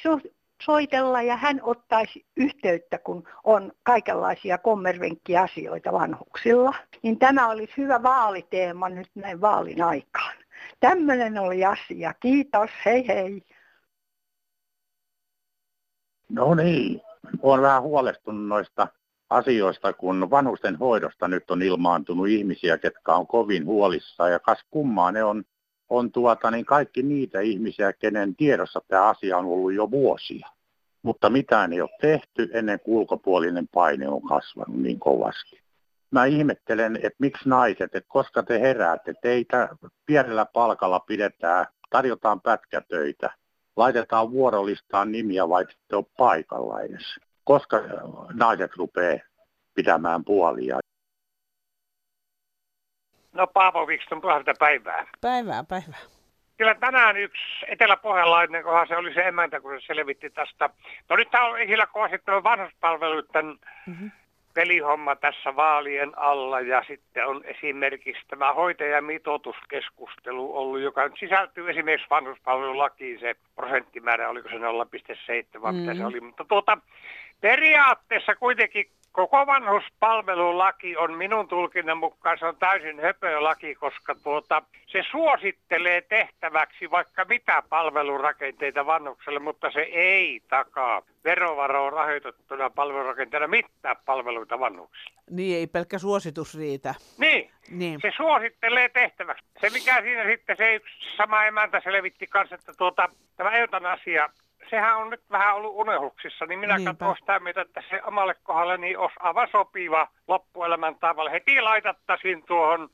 soitella 0.63 1.21
ja 1.21 1.35
hän 1.35 1.59
ottaisi 1.63 2.25
yhteyttä, 2.37 2.97
kun 2.97 3.27
on 3.43 3.71
kaikenlaisia 3.83 4.57
kommervenkkiasioita 4.57 5.91
vanhuksilla. 5.91 6.75
Niin 7.01 7.19
tämä 7.19 7.47
olisi 7.47 7.73
hyvä 7.77 8.03
vaaliteema 8.03 8.89
nyt 8.89 9.09
näin 9.15 9.41
vaalin 9.41 9.83
aikaan. 9.83 10.33
Tämmöinen 10.79 11.37
oli 11.37 11.65
asia. 11.65 12.13
Kiitos, 12.13 12.69
hei 12.85 13.07
hei. 13.07 13.41
No 16.29 16.55
niin, 16.55 17.01
olen 17.41 17.61
vähän 17.61 17.81
huolestunut 17.81 18.47
noista 18.47 18.87
asioista, 19.29 19.93
kun 19.93 20.29
vanhusten 20.29 20.75
hoidosta 20.75 21.27
nyt 21.27 21.51
on 21.51 21.61
ilmaantunut 21.61 22.27
ihmisiä, 22.27 22.77
ketkä 22.77 23.13
on 23.15 23.27
kovin 23.27 23.65
huolissaan. 23.65 24.31
Ja 24.31 24.39
kas 24.39 24.59
kummaa 24.71 25.11
ne 25.11 25.23
on, 25.23 25.43
on 25.89 26.11
tuota, 26.11 26.51
niin 26.51 26.65
kaikki 26.65 27.03
niitä 27.03 27.39
ihmisiä, 27.39 27.93
kenen 27.93 28.35
tiedossa 28.35 28.81
tämä 28.87 29.09
asia 29.09 29.37
on 29.37 29.45
ollut 29.45 29.73
jo 29.73 29.91
vuosia. 29.91 30.47
mutta 31.01 31.29
mitään 31.29 31.73
ei 31.73 31.81
ole 31.81 31.89
tehty 32.01 32.49
ennen 32.53 32.79
kuin 32.79 32.97
ulkopuolinen 32.97 33.67
paine 33.67 34.07
on 34.09 34.21
kasvanut 34.21 34.77
niin 34.77 34.99
kovasti. 34.99 35.66
Mä 36.11 36.25
ihmettelen, 36.25 36.95
että 36.95 37.17
miksi 37.19 37.49
naiset, 37.49 37.95
että 37.95 38.07
koska 38.07 38.43
te 38.43 38.61
heräätte, 38.61 39.13
teitä 39.21 39.69
pienellä 40.05 40.45
palkalla 40.45 40.99
pidetään, 40.99 41.65
tarjotaan 41.89 42.41
pätkätöitä, 42.41 43.29
laitetaan 43.75 44.31
vuorolistaan 44.31 45.11
nimiä, 45.11 45.49
vaikka 45.49 45.73
te 45.87 45.95
ole 45.95 46.05
paikalla 46.17 46.81
edes. 46.81 47.19
Koska 47.43 47.77
naiset 48.33 48.71
rupeaa 48.75 49.19
pitämään 49.75 50.25
puolia. 50.25 50.79
No 53.33 53.47
Paavo 53.47 53.87
Vikston, 53.87 54.21
puolta 54.21 54.53
päivää. 54.59 55.07
Päivää, 55.21 55.63
päivää. 55.63 55.99
Kyllä 56.57 56.75
tänään 56.75 57.17
yksi 57.17 57.43
eteläpohjalainen, 57.67 58.63
kohan 58.63 58.87
se 58.87 58.97
oli 58.97 59.13
se 59.13 59.27
emäntä, 59.27 59.61
kun 59.61 59.81
se 59.81 59.85
selvitti 59.85 60.29
tästä. 60.29 60.69
No 61.09 61.15
nyt 61.15 61.31
tämä 61.31 61.45
on 61.45 61.61
esillä 61.61 61.87
kovasti 61.87 62.17
vanhuspalveluiden 62.43 63.45
mm-hmm. 63.87 64.11
Pelihomma 64.57 65.15
tässä 65.15 65.55
vaalien 65.55 66.11
alla 66.15 66.61
ja 66.61 66.83
sitten 66.87 67.27
on 67.27 67.41
esimerkiksi 67.45 68.23
tämä 68.27 68.53
hoitajamitoituskeskustelu 68.53 70.57
ollut, 70.57 70.79
joka 70.79 71.03
nyt 71.03 71.19
sisältyy 71.19 71.69
esimerkiksi 71.69 72.09
vanhuspalvelulakiin 72.09 73.19
se 73.19 73.35
prosenttimäärä, 73.55 74.29
oliko 74.29 74.49
se 74.49 74.55
0,7 74.55 75.61
vai 75.61 75.73
mm. 75.73 75.79
mitä 75.79 75.95
se 75.95 76.05
oli. 76.05 76.21
Mutta 76.21 76.45
tuota, 76.45 76.77
periaatteessa 77.41 78.35
kuitenkin 78.35 78.89
koko 79.17 79.47
vanhuspalvelulaki 79.47 80.97
on 80.97 81.13
minun 81.13 81.47
tulkinnan 81.47 81.97
mukaan 81.97 82.37
se 82.39 82.45
on 82.45 82.55
täysin 82.55 83.01
höpölaki, 83.01 83.75
koska 83.75 84.15
tuota, 84.15 84.61
se 84.87 85.03
suosittelee 85.11 86.01
tehtäväksi 86.01 86.91
vaikka 86.91 87.25
mitä 87.25 87.63
palvelurakenteita 87.69 88.85
vanhukselle, 88.85 89.39
mutta 89.39 89.71
se 89.71 89.81
ei 89.81 90.41
takaa 90.49 91.01
verovaroon 91.23 91.93
rahoitettuna 91.93 92.69
palvelurakenteena 92.69 93.47
mitään 93.47 93.95
palveluita 94.05 94.59
vanhuksille. 94.59 95.21
Niin, 95.29 95.57
ei 95.57 95.67
pelkkä 95.67 95.99
suositus 95.99 96.57
riitä. 96.57 96.95
Niin, 97.17 97.51
niin. 97.69 97.99
se 98.01 98.11
suosittelee 98.17 98.89
tehtäväksi. 98.89 99.45
Se 99.61 99.69
mikä 99.69 100.01
siinä 100.01 100.25
sitten 100.25 100.57
se 100.57 100.75
yksi 100.75 101.15
sama 101.17 101.45
emäntä 101.45 101.81
selvitti 101.83 102.27
kanssa, 102.27 102.55
että 102.55 102.73
tuota, 102.77 103.09
tämä 103.37 103.51
eutanasia 103.51 104.29
sehän 104.69 104.97
on 104.97 105.09
nyt 105.09 105.21
vähän 105.31 105.55
ollut 105.55 105.75
unehuksissa, 105.75 106.45
niin 106.45 106.59
minä 106.59 106.75
katson 106.85 107.15
sitä 107.19 107.39
mieltä, 107.39 107.61
että 107.61 107.83
se 107.89 108.03
omalle 108.03 108.35
kohdalle 108.43 108.77
niin 108.77 108.97
olisi 108.97 109.15
aivan 109.19 109.47
sopiva 109.51 110.07
loppuelämän 110.27 110.95
tavalla. 110.95 111.29
Heti 111.29 111.61
laitattaisiin 111.61 112.43
tuohon 112.43 112.89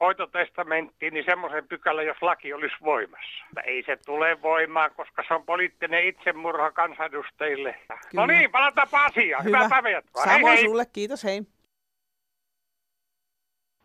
hoitotestamenttiin 0.00 1.14
niin 1.14 1.24
semmoisen 1.24 1.68
pykälän, 1.68 2.06
jos 2.06 2.22
laki 2.22 2.52
olisi 2.52 2.76
voimassa. 2.84 3.44
Ei 3.64 3.82
se 3.86 3.96
tule 4.06 4.42
voimaan, 4.42 4.90
koska 4.96 5.24
se 5.28 5.34
on 5.34 5.44
poliittinen 5.44 6.04
itsemurha 6.04 6.70
kansanedustajille. 6.70 7.72
Kyllä. 7.72 7.98
No 8.12 8.26
niin, 8.26 8.50
palataanpa 8.50 9.04
asiaan. 9.04 9.44
Hyvä. 9.44 9.56
Hyvää 9.56 9.68
päivänjatkoa. 9.68 10.24
Samoin 10.24 10.46
hei, 10.46 10.56
hei. 10.56 10.64
sulle, 10.64 10.86
kiitos, 10.92 11.24
hei. 11.24 11.42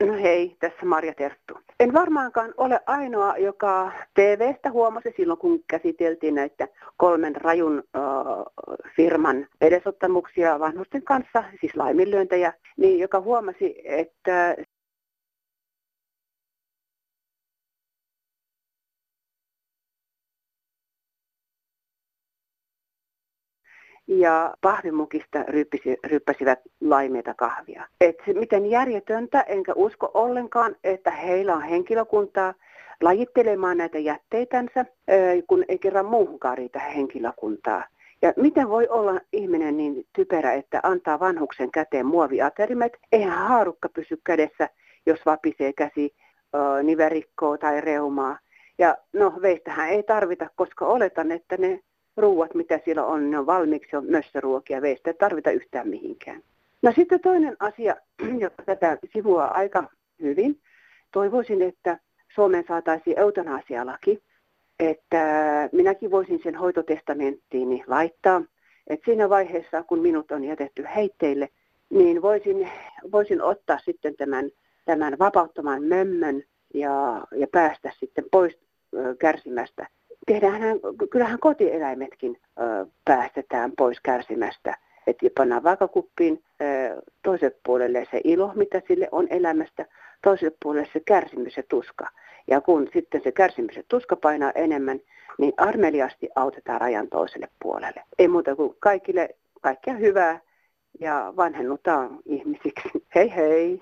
No 0.06 0.14
hei, 0.14 0.56
tässä 0.60 0.86
Marja 0.86 1.14
Terttu. 1.14 1.60
En 1.80 1.94
varmaankaan 1.94 2.54
ole 2.58 2.80
ainoa, 2.86 3.38
joka 3.38 3.92
TVstä 4.14 4.72
huomasi 4.72 5.14
silloin, 5.18 5.40
kun 5.40 5.64
käsiteltiin 5.68 6.36
näitä 6.36 6.68
kolmen 6.98 7.36
rajun 7.36 7.84
äh, 7.96 8.02
firman 8.96 9.48
edesottamuksia 9.62 10.60
vanhusten 10.60 11.04
kanssa, 11.04 11.44
siis 11.60 11.76
laiminlyöntejä, 11.76 12.54
niin 12.78 13.00
joka 13.00 13.22
huomasi, 13.22 13.76
että 13.86 14.56
ja 24.08 24.54
pahvimukista 24.62 25.44
ryyppisi, 25.48 25.98
ryyppäsivät 26.06 26.60
laimeita 26.82 27.34
kahvia. 27.34 27.88
Et 28.02 28.18
miten 28.36 28.66
järjetöntä, 28.66 29.42
enkä 29.42 29.74
usko 29.76 30.12
ollenkaan, 30.14 30.76
että 30.84 31.12
heillä 31.12 31.56
on 31.56 31.62
henkilökuntaa 31.62 32.54
lajittelemaan 33.02 33.78
näitä 33.78 34.00
jätteitänsä, 34.00 34.86
kun 35.48 35.66
ei 35.68 35.80
kerran 35.80 36.06
muuhunkaan 36.06 36.58
riitä 36.58 36.80
henkilökuntaa. 36.80 37.84
Ja 38.22 38.34
miten 38.38 38.70
voi 38.70 38.88
olla 38.88 39.20
ihminen 39.34 39.78
niin 39.78 40.06
typerä, 40.14 40.54
että 40.54 40.80
antaa 40.84 41.20
vanhuksen 41.20 41.72
käteen 41.72 42.06
muoviaterimet? 42.06 42.98
Eihän 43.12 43.48
haarukka 43.48 43.90
pysy 43.90 44.22
kädessä, 44.24 44.70
jos 45.06 45.26
vapisee 45.26 45.74
käsi, 45.74 46.16
niverikkoa 46.84 47.58
tai 47.58 47.82
reumaa. 47.82 48.40
Ja 48.78 48.98
no 49.14 49.34
veistähän 49.42 49.90
ei 49.90 50.04
tarvita, 50.04 50.50
koska 50.56 50.86
oletan, 50.86 51.32
että 51.32 51.58
ne 51.58 51.80
ruuat, 52.18 52.56
mitä 52.56 52.80
siellä 52.86 53.06
on, 53.06 53.32
ne 53.32 53.40
on 53.40 53.46
valmiiksi 53.46 53.96
on 53.96 54.06
mössöruokia, 54.06 54.82
veistä 54.82 55.10
ei 55.10 55.14
tarvita 55.14 55.52
yhtään 55.52 55.88
mihinkään. 55.88 56.42
No 56.82 56.92
sitten 56.96 57.20
toinen 57.20 57.56
asia, 57.60 57.96
joka 58.40 58.64
tätä 58.64 58.98
sivua 59.14 59.46
aika 59.46 59.84
hyvin, 60.22 60.60
toivoisin, 61.12 61.62
että 61.62 62.00
Suomeen 62.36 62.64
saataisiin 62.68 63.20
eutanasialaki, 63.20 64.24
että 64.80 65.24
minäkin 65.72 66.12
voisin 66.12 66.40
sen 66.44 66.56
hoitotestamenttiini 66.56 67.84
laittaa, 67.88 68.42
että 68.88 69.06
siinä 69.06 69.30
vaiheessa, 69.30 69.84
kun 69.84 70.00
minut 70.00 70.32
on 70.32 70.44
jätetty 70.44 70.86
heitteille, 70.96 71.50
niin 71.90 72.22
voisin, 72.22 72.70
voisin 73.12 73.42
ottaa 73.42 73.80
sitten 73.80 74.16
tämän, 74.16 74.50
tämän 74.86 75.20
vapauttaman 75.20 75.84
mömmön 75.84 76.44
ja, 76.74 77.28
ja 77.36 77.48
päästä 77.48 77.92
sitten 78.00 78.26
pois 78.32 78.60
kärsimästä 79.20 79.88
tehdään, 80.28 80.62
kyllähän 81.12 81.40
kotieläimetkin 81.40 82.38
ö, 82.60 82.86
päästetään 83.06 83.72
pois 83.78 84.00
kärsimästä. 84.04 84.78
Että 85.08 85.26
pannaan 85.38 85.64
vaakakuppiin 85.64 86.44
ö, 86.62 87.02
toiselle 87.24 87.56
puolelle 87.66 88.08
se 88.12 88.22
ilo, 88.24 88.52
mitä 88.56 88.82
sille 88.88 89.08
on 89.12 89.28
elämästä, 89.30 89.86
toiselle 90.24 90.58
puolelle 90.64 90.90
se 90.94 91.00
kärsimys 91.00 91.58
ja 91.58 91.64
tuska. 91.70 92.08
Ja 92.48 92.62
kun 92.62 92.90
sitten 92.94 93.22
se 93.24 93.32
kärsimys 93.32 93.76
ja 93.76 93.84
tuska 93.88 94.16
painaa 94.16 94.52
enemmän, 94.56 95.00
niin 95.38 95.54
armeliasti 95.58 96.30
autetaan 96.36 96.82
rajan 96.82 97.08
toiselle 97.10 97.48
puolelle. 97.62 98.04
Ei 98.20 98.28
muuta 98.28 98.56
kuin 98.56 98.76
kaikille 98.80 99.30
kaikkea 99.62 99.94
hyvää 99.94 100.40
ja 101.00 101.34
vanhennutaan 101.38 102.20
ihmisiksi. 102.26 102.90
Hei 103.16 103.36
hei! 103.36 103.82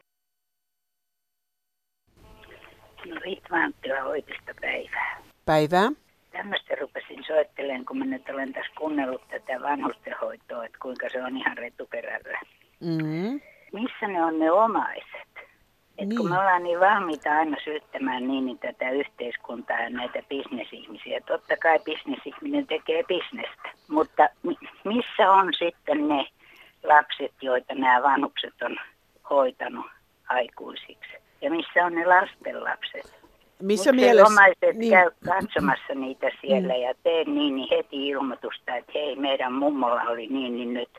No 3.06 3.16
Ritva 3.22 3.56
Anttila 3.56 4.02
hoitista 4.02 4.54
päivää. 4.62 5.22
Päivää 5.46 5.92
tämmöistä 6.32 6.76
rupesin 6.76 7.24
soittelemaan, 7.28 7.86
kun 7.86 7.98
mä 7.98 8.06
nyt 8.06 8.30
olen 8.30 8.54
tässä 8.54 8.72
kuunnellut 8.78 9.28
tätä 9.28 9.62
vanhustenhoitoa, 9.62 10.66
että 10.66 10.78
kuinka 10.82 11.10
se 11.10 11.24
on 11.24 11.38
ihan 11.38 11.58
retuperällä. 11.58 12.40
Mm-hmm. 12.80 13.42
Missä 13.74 14.08
ne 14.08 14.24
on 14.24 14.40
ne 14.40 14.52
omaiset? 14.52 15.32
Et 15.98 16.08
niin. 16.08 16.18
kun 16.18 16.30
me 16.30 16.40
ollaan 16.40 16.64
niin 16.64 16.80
valmiita 16.80 17.32
aina 17.32 17.58
syyttämään 17.64 18.28
niin, 18.28 18.46
niin 18.46 18.60
tätä 18.60 18.90
yhteiskuntaa 18.90 19.80
ja 19.80 19.90
näitä 19.90 20.24
bisnesihmisiä. 20.30 21.22
Totta 21.22 21.58
kai 21.58 21.80
bisnesihminen 21.80 22.68
tekee 22.68 23.04
bisnestä, 23.04 23.70
mutta 23.88 24.30
missä 24.84 25.32
on 25.32 25.54
sitten 25.60 26.08
ne 26.08 26.26
lapset, 26.84 27.34
joita 27.42 27.76
nämä 27.76 28.04
vanhukset 28.04 28.62
on 28.62 28.78
hoitanut 29.30 29.86
aikuisiksi? 30.30 31.12
Ja 31.42 31.52
missä 31.52 31.86
on 31.86 31.96
ne 31.96 32.06
lastenlapset? 32.06 33.21
Missä 33.62 33.92
mielessä? 33.92 34.34
omaiset 34.34 34.78
niin. 34.78 34.92
käy 34.92 35.12
katsomassa 35.26 35.96
niitä 35.96 36.32
siellä 36.42 36.74
mm. 36.74 36.82
ja 36.82 36.94
teen 37.04 37.36
niin, 37.36 37.56
niin 37.56 37.68
heti 37.72 38.08
ilmoitusta, 38.08 38.76
että 38.76 38.92
hei 38.96 39.16
meidän 39.16 39.54
mummolla 39.54 40.02
oli 40.02 40.28
niin, 40.28 40.56
niin 40.56 40.74
nyt 40.74 40.90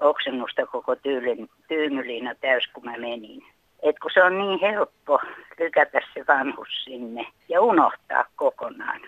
oksennusta 0.00 0.66
koko 0.66 0.96
tyylin, 0.96 1.50
tyynyliina 1.68 2.34
täys 2.34 2.64
kun 2.72 2.84
mä 2.84 2.96
menin. 2.96 3.42
Et 3.82 3.98
kun 3.98 4.10
se 4.14 4.22
on 4.22 4.38
niin 4.38 4.60
helppo 4.60 5.18
lykätä 5.58 6.00
se 6.14 6.24
vanhus 6.28 6.68
sinne 6.84 7.26
ja 7.48 7.60
unohtaa 7.60 8.24
kokonaan 8.36 9.00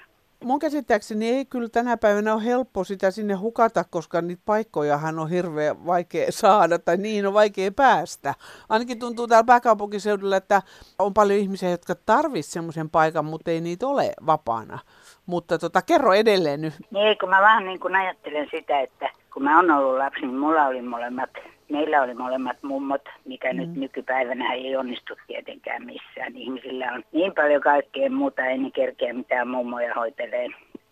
mun 0.44 0.58
käsittääkseni 0.58 1.28
ei 1.28 1.44
kyllä 1.44 1.68
tänä 1.68 1.96
päivänä 1.96 2.34
ole 2.34 2.44
helppo 2.44 2.84
sitä 2.84 3.10
sinne 3.10 3.34
hukata, 3.34 3.84
koska 3.90 4.20
niitä 4.20 4.42
paikkojahan 4.44 5.18
on 5.18 5.30
hirveän 5.30 5.86
vaikea 5.86 6.26
saada 6.32 6.78
tai 6.78 6.96
niin 6.96 7.26
on 7.26 7.34
vaikea 7.34 7.70
päästä. 7.72 8.34
Ainakin 8.68 8.98
tuntuu 8.98 9.26
täällä 9.26 9.46
pääkaupunkiseudulla, 9.46 10.36
että 10.36 10.62
on 10.98 11.14
paljon 11.14 11.38
ihmisiä, 11.38 11.70
jotka 11.70 11.94
tarvitsisivat 12.06 12.52
semmoisen 12.52 12.90
paikan, 12.90 13.24
mutta 13.24 13.50
ei 13.50 13.60
niitä 13.60 13.86
ole 13.86 14.12
vapaana. 14.26 14.78
Mutta 15.26 15.58
tota, 15.58 15.82
kerro 15.82 16.12
edelleen 16.12 16.60
nyt. 16.60 16.74
Niin, 16.90 17.18
kun 17.18 17.28
mä 17.28 17.40
vähän 17.40 17.64
niin 17.64 17.80
kuin 17.80 17.96
ajattelen 17.96 18.48
sitä, 18.50 18.80
että 18.80 19.10
kun 19.34 19.42
mä 19.42 19.56
oon 19.56 19.70
ollut 19.70 19.98
lapsi, 19.98 20.20
niin 20.20 20.38
mulla 20.38 20.66
oli 20.66 20.82
molemmat 20.82 21.30
meillä 21.70 22.02
oli 22.02 22.14
molemmat 22.14 22.62
mummot, 22.62 23.02
mikä 23.24 23.52
mm. 23.52 23.56
nyt 23.56 23.74
nykypäivänä 23.74 24.52
ei 24.52 24.76
onnistu 24.76 25.14
tietenkään 25.26 25.86
missään. 25.86 26.36
Ihmisillä 26.36 26.92
on 26.92 27.04
niin 27.12 27.34
paljon 27.34 27.62
kaikkea 27.62 28.10
muuta, 28.10 28.46
ei 28.46 28.58
niin 28.58 28.72
kerkeä 28.72 29.12
mitään 29.12 29.48
mummoja 29.48 29.94
hoitelee. 29.94 30.48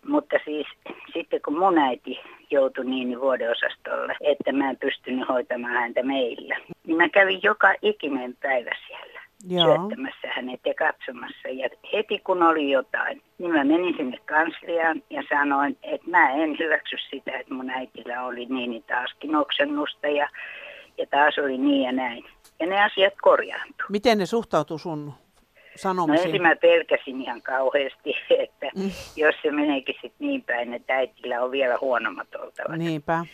Mutta 0.07 0.35
siis 0.45 0.67
sitten 1.13 1.41
kun 1.45 1.59
mun 1.59 1.77
äiti 1.77 2.19
joutui 2.51 2.85
niin 2.85 3.21
vuodeosastolle, 3.21 4.15
että 4.21 4.51
mä 4.51 4.69
en 4.69 4.77
pystynyt 4.77 5.29
hoitamaan 5.29 5.73
häntä 5.73 6.03
meillä, 6.03 6.57
niin 6.83 6.97
mä 6.97 7.09
kävin 7.09 7.39
joka 7.43 7.73
ikinen 7.81 8.37
päivä 8.41 8.71
siellä. 8.87 9.17
Joo. 9.49 9.65
syöttämässä 9.65 10.27
hänet 10.35 10.59
ja 10.65 10.73
katsomassa. 10.73 11.47
Ja 11.47 11.69
heti 11.93 12.19
kun 12.19 12.43
oli 12.43 12.71
jotain, 12.71 13.21
niin 13.37 13.51
mä 13.51 13.63
menin 13.63 13.97
sinne 13.97 14.17
kansliaan 14.25 15.03
ja 15.09 15.23
sanoin, 15.29 15.77
että 15.83 16.09
mä 16.09 16.31
en 16.31 16.57
hyväksy 16.59 16.95
sitä, 17.09 17.31
että 17.39 17.53
mun 17.53 17.69
äitillä 17.69 18.23
oli 18.23 18.45
niin 18.45 18.83
taaskin 18.83 19.35
oksennusta 19.35 20.07
ja, 20.07 20.29
ja 20.97 21.05
taas 21.11 21.37
oli 21.37 21.57
niin 21.57 21.81
ja 21.81 21.91
näin. 21.91 22.25
Ja 22.59 22.67
ne 22.67 22.83
asiat 22.83 23.13
korjaantui. 23.21 23.85
Miten 23.89 24.17
ne 24.17 24.25
suhtautuu 24.25 24.77
sun 24.77 25.13
sanomisiin? 25.75 26.23
No 26.23 26.25
ensin 26.25 26.41
mä 26.41 26.55
pelkäsin 26.55 27.21
ihan 27.21 27.41
kauheasti, 27.41 28.13
että 28.43 28.67
mm. 28.75 28.91
jos 29.15 29.35
se 29.41 29.51
meneekin 29.51 29.95
sitten 30.01 30.27
niin 30.27 30.43
päin, 30.43 30.73
että 30.73 30.95
äitillä 30.95 31.41
on 31.41 31.51
vielä 31.51 31.77
huonommat 31.81 32.35
oltavat. 32.35 32.77
Niinpä. 32.77 33.25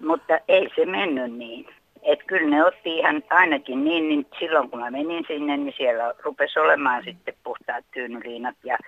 Mutta 0.00 0.38
ei 0.48 0.68
se 0.76 0.86
mennyt 0.86 1.32
niin. 1.32 1.66
Että 2.02 2.24
kyllä 2.24 2.50
ne 2.50 2.64
otti 2.64 2.98
ihan 2.98 3.22
ainakin 3.30 3.84
niin, 3.84 4.08
niin 4.08 4.26
silloin 4.38 4.70
kun 4.70 4.80
mä 4.80 4.90
menin 4.90 5.24
sinne, 5.28 5.56
niin 5.56 5.74
siellä 5.76 6.14
rupesi 6.22 6.58
olemaan 6.58 7.04
sitten 7.04 7.34
puhtaat 7.44 7.84
tyynyliinat 7.94 8.56
ja 8.64 8.78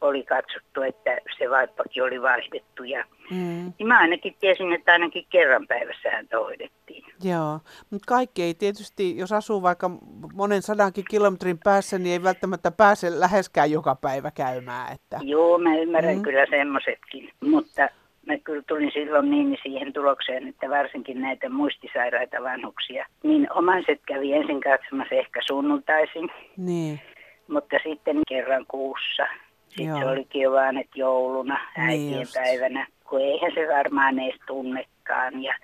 oli 0.00 0.22
katsottu, 0.22 0.82
että 0.82 1.18
se 1.38 1.50
vaippakin 1.50 2.02
oli 2.02 2.22
vaihdettu. 2.22 2.84
Ja, 2.84 3.04
mm. 3.30 3.72
niin 3.78 3.86
mä 3.88 3.98
ainakin 3.98 4.36
tiesin, 4.40 4.72
että 4.72 4.92
ainakin 4.92 5.26
kerran 5.30 5.66
päivässä 5.66 6.10
häntä 6.10 6.38
hoidettiin. 6.38 7.04
Joo, 7.24 7.60
mutta 7.90 8.06
kaikki 8.08 8.42
ei 8.42 8.54
tietysti, 8.54 9.16
jos 9.16 9.32
asuu 9.32 9.62
vaikka 9.62 9.90
monen 10.34 10.62
sadankin 10.62 11.04
kilometrin 11.10 11.58
päässä, 11.64 11.98
niin 11.98 12.12
ei 12.12 12.22
välttämättä 12.22 12.70
pääse 12.70 13.20
läheskään 13.20 13.70
joka 13.70 13.94
päivä 13.94 14.30
käymään. 14.30 14.92
Että... 14.94 15.20
Joo, 15.22 15.58
mä 15.58 15.76
ymmärrän 15.76 16.16
mm. 16.16 16.22
kyllä 16.22 16.46
semmoisetkin, 16.50 17.30
mutta 17.40 17.88
mä 18.26 18.38
kyllä 18.44 18.62
tulin 18.68 18.90
silloin 18.92 19.30
niin 19.30 19.58
siihen 19.62 19.92
tulokseen, 19.92 20.48
että 20.48 20.70
varsinkin 20.70 21.20
näitä 21.20 21.48
muistisairaita 21.48 22.42
vanhuksia, 22.42 23.06
niin 23.22 23.52
omaiset 23.52 24.00
kävi 24.06 24.32
ensin 24.32 24.60
katsomassa 24.60 25.14
ehkä 25.14 25.40
sunnuntaisin, 25.46 26.30
niin. 26.56 27.00
mutta 27.48 27.76
sitten 27.84 28.20
kerran 28.28 28.64
kuussa. 28.68 29.26
Sitten 29.68 29.86
Joo. 29.86 29.98
se 29.98 30.06
olikin 30.06 30.42
jo 30.42 30.52
vaan, 30.52 30.76
että 30.78 30.98
jouluna, 30.98 31.60
niin 31.76 31.88
äitien 31.88 32.12
niin 32.12 32.26
päivänä, 32.34 32.86
kun 33.04 33.20
eihän 33.20 33.52
se 33.54 33.68
varmaan 33.68 34.18
edes 34.18 34.40
tunnekaan 34.46 35.42
ja 35.42 35.54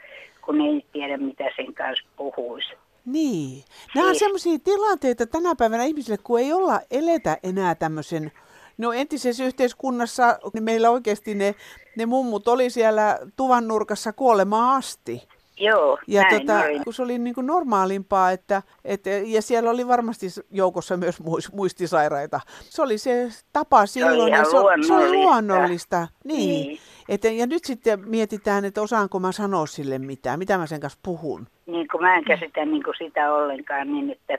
kun 0.46 0.60
ei 0.60 0.86
tiedä 0.92 1.16
mitä 1.16 1.44
sen 1.56 1.74
kanssa 1.74 2.04
puhuisi. 2.16 2.74
Niin. 3.06 3.64
Nämä 3.94 4.06
siis... 4.06 4.08
on 4.08 4.14
sellaisia 4.18 4.58
tilanteita 4.58 5.26
tänä 5.26 5.54
päivänä 5.54 5.84
ihmisille, 5.84 6.18
kun 6.18 6.40
ei 6.40 6.52
olla 6.52 6.80
eletä 6.90 7.38
enää 7.42 7.74
tämmöisen 7.74 8.32
No 8.78 8.92
entisessä 8.92 9.44
yhteiskunnassa 9.44 10.38
niin 10.54 10.64
meillä 10.64 10.90
oikeasti 10.90 11.34
ne, 11.34 11.54
ne 11.96 12.06
mummut 12.06 12.48
oli 12.48 12.70
siellä 12.70 13.18
tuvan 13.36 13.68
nurkassa 13.68 14.12
kuolemaan 14.12 14.76
asti. 14.76 15.22
Joo, 15.58 15.98
ja 16.06 16.22
tota, 16.30 16.60
kun 16.84 16.94
se 16.94 17.02
oli 17.02 17.18
niin 17.18 17.34
kuin 17.34 17.46
normaalimpaa, 17.46 18.30
että, 18.30 18.62
että, 18.84 19.10
ja 19.10 19.42
siellä 19.42 19.70
oli 19.70 19.88
varmasti 19.88 20.26
joukossa 20.50 20.96
myös 20.96 21.22
muistisairaita. 21.52 22.40
Se 22.46 22.82
oli 22.82 22.98
se 22.98 23.28
tapa 23.52 23.86
silloin, 23.86 24.16
se 24.16 24.22
oli, 24.22 24.30
ja 24.30 24.44
se, 24.44 24.86
se 24.86 24.94
oli 24.94 25.12
luonnollista. 25.12 26.08
Niin. 26.24 26.68
niin. 26.68 26.78
Et, 27.08 27.24
ja 27.24 27.46
nyt 27.46 27.64
sitten 27.64 28.08
mietitään, 28.08 28.64
että 28.64 28.82
osaanko 28.82 29.20
mä 29.20 29.32
sanoa 29.32 29.66
sille 29.66 29.98
mitään, 29.98 30.38
mitä 30.38 30.58
mä 30.58 30.66
sen 30.66 30.80
kanssa 30.80 30.98
puhun. 31.02 31.46
Niin 31.66 31.88
kuin 31.88 32.02
mä 32.02 32.16
en 32.16 32.24
käsitä 32.24 32.64
niin 32.64 32.82
kuin 32.82 32.94
sitä 32.98 33.34
ollenkaan, 33.34 33.92
niin 33.92 34.10
että 34.10 34.38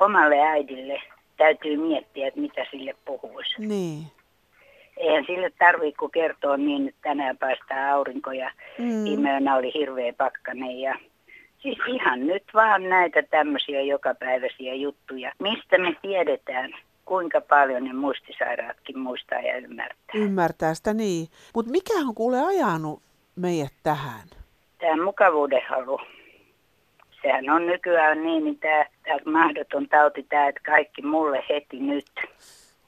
omalle 0.00 0.40
äidille 0.40 1.02
täytyy 1.36 1.76
miettiä, 1.76 2.28
että 2.28 2.40
mitä 2.40 2.66
sille 2.70 2.94
puhuisi. 3.04 3.54
Niin. 3.58 4.02
Eihän 4.96 5.24
sille 5.26 5.50
tarvitse, 5.58 5.98
kun 5.98 6.10
kertoo 6.10 6.56
niin, 6.56 6.88
että 6.88 7.00
tänään 7.02 7.38
päästään 7.38 7.92
aurinko 7.92 8.32
ja 8.32 8.50
mm. 8.78 9.04
viime 9.04 9.54
oli 9.56 9.74
hirveä 9.74 10.12
pakkanen 10.12 10.80
ja 10.80 10.98
Siis 11.64 11.78
ihan 11.86 12.26
nyt 12.26 12.42
vaan 12.54 12.88
näitä 12.88 13.22
tämmöisiä 13.22 13.82
jokapäiväisiä 13.82 14.74
juttuja. 14.74 15.32
Mistä 15.38 15.78
me 15.78 15.96
tiedetään, 16.02 16.74
kuinka 17.04 17.40
paljon 17.40 17.84
ne 17.84 17.92
muistisairaatkin 17.92 18.98
muistaa 18.98 19.38
ja 19.38 19.56
ymmärtää. 19.56 20.14
Ymmärtää 20.14 20.74
sitä 20.74 20.94
niin. 20.94 21.26
Mutta 21.54 21.72
mikä 21.72 21.94
on 21.94 22.14
kuule 22.14 22.40
ajanut 22.40 23.02
meidät 23.36 23.72
tähän? 23.82 24.28
Tämä 24.78 25.04
mukavuudenhalu 25.04 26.00
sehän 27.22 27.50
on 27.50 27.66
nykyään 27.66 28.22
niin, 28.22 28.44
niin 28.44 28.58
tämä, 28.58 28.84
tämä 29.04 29.32
mahdoton 29.32 29.88
tauti, 29.88 30.22
tämä, 30.22 30.48
että 30.48 30.60
kaikki 30.66 31.02
mulle 31.02 31.44
heti 31.48 31.78
nyt. 31.80 32.06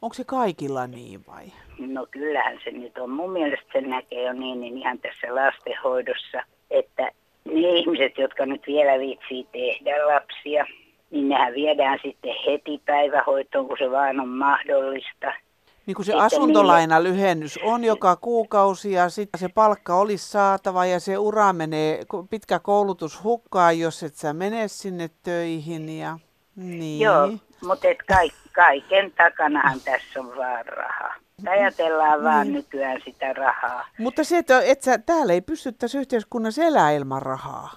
Onko 0.03 0.15
se 0.15 0.25
kaikilla 0.25 0.87
niin 0.87 1.21
vai? 1.27 1.47
No 1.79 2.07
kyllähän 2.11 2.59
se 2.65 2.71
nyt 2.71 2.99
on. 2.99 3.11
Mun 3.11 3.33
mielestä 3.33 3.67
se 3.73 3.81
näkee 3.81 4.23
jo 4.23 4.33
niin, 4.33 4.61
niin 4.61 4.79
ihan 4.79 4.99
tässä 4.99 5.35
lastenhoidossa, 5.35 6.43
että 6.71 7.11
ne 7.45 7.71
ihmiset, 7.71 8.19
jotka 8.19 8.47
nyt 8.47 8.63
vielä 8.67 8.99
viitsii 8.99 9.47
tehdä 9.53 10.07
lapsia, 10.07 10.67
niin 11.11 11.29
nehän 11.29 11.55
viedään 11.55 11.99
sitten 12.03 12.35
heti 12.47 12.81
päivähoitoon, 12.87 13.69
kun 13.69 13.79
se 13.79 13.91
vaan 13.91 14.21
on 14.21 14.29
mahdollista– 14.29 15.33
niin 15.87 15.95
kuin 15.95 16.07
se 16.07 16.15
asuntolaina 16.15 17.03
lyhennys 17.03 17.59
on 17.63 17.85
joka 17.85 18.17
kuukausi 18.17 18.93
ja 18.93 19.09
sitten 19.09 19.39
se 19.39 19.49
palkka 19.49 19.95
olisi 19.95 20.31
saatava 20.31 20.87
ja 20.87 21.01
se 21.01 21.19
ura 21.19 21.53
menee, 21.53 22.05
pitkä 22.31 22.59
koulutus 22.59 23.25
hukkaan, 23.25 23.79
jos 23.79 24.03
et 24.03 24.15
sä 24.15 24.33
mene 24.33 24.69
sinne 24.69 25.11
töihin 25.23 25.89
ja 25.99 26.19
niin. 26.57 27.01
Joo, 27.01 27.29
mutta 27.67 27.89
et 27.89 27.99
kaik, 28.09 28.35
kaiken 28.53 29.13
takanahan 29.13 29.81
tässä 29.81 30.21
on 30.21 30.37
vaan 30.37 30.67
raha. 30.67 31.15
Ajatellaan 31.45 32.25
vaan 32.25 32.47
niin. 32.47 32.55
nykyään 32.55 33.01
sitä 33.05 33.33
rahaa. 33.33 33.89
Mutta 33.99 34.25
se, 34.25 34.39
että 34.39 34.63
et 34.63 34.83
sä, 34.83 34.99
täällä 34.99 35.33
ei 35.33 35.41
pystyttäisi 35.41 35.99
yhteiskunnassa 35.99 36.65
elää 36.65 36.91
ilman 36.93 37.23
rahaa. 37.23 37.71